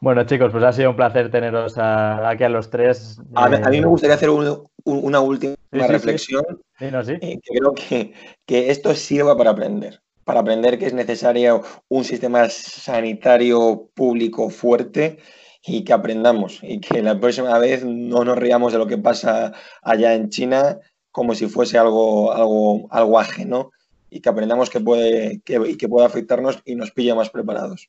[0.00, 3.20] Bueno, chicos, pues ha sido un placer teneros aquí a los tres.
[3.34, 6.42] A, mí me gustaría hacer una última reflexión.
[6.78, 7.12] Sí.
[7.20, 8.14] Eh, creo que,
[8.48, 10.00] esto sirva para aprender.
[10.24, 15.18] Para aprender que es necesario un sistema sanitario público fuerte
[15.62, 16.58] y que aprendamos.
[16.62, 19.52] Y que la próxima vez no nos riamos de lo que pasa
[19.82, 20.80] allá en China
[21.12, 23.70] como si fuese algo, algo, algo ajeno
[24.10, 27.88] y que aprendamos que puede, que, que puede afectarnos y nos pilla más preparados.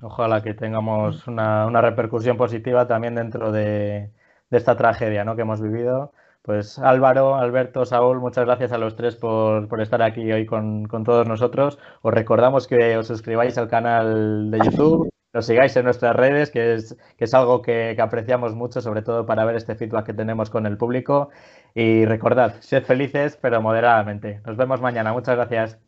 [0.00, 4.10] Ojalá que tengamos una, una repercusión positiva también dentro de,
[4.50, 5.34] de esta tragedia ¿no?
[5.34, 6.12] que hemos vivido.
[6.42, 10.86] Pues Álvaro, Alberto, Saúl, muchas gracias a los tres por, por estar aquí hoy con,
[10.86, 11.78] con, todos nosotros.
[12.02, 16.74] Os recordamos que os suscribáis al canal de YouTube, nos sigáis en nuestras redes, que
[16.74, 20.14] es, que es algo que, que, apreciamos mucho, sobre todo para ver este feedback que
[20.14, 21.30] tenemos con el público.
[21.74, 24.40] Y recordad, sed felices, pero moderadamente.
[24.44, 25.12] Nos vemos mañana.
[25.12, 25.78] Muchas gracias.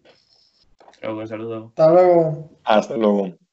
[1.02, 1.66] un saludo.
[1.76, 2.50] Hasta luego.
[2.64, 3.43] Hasta luego.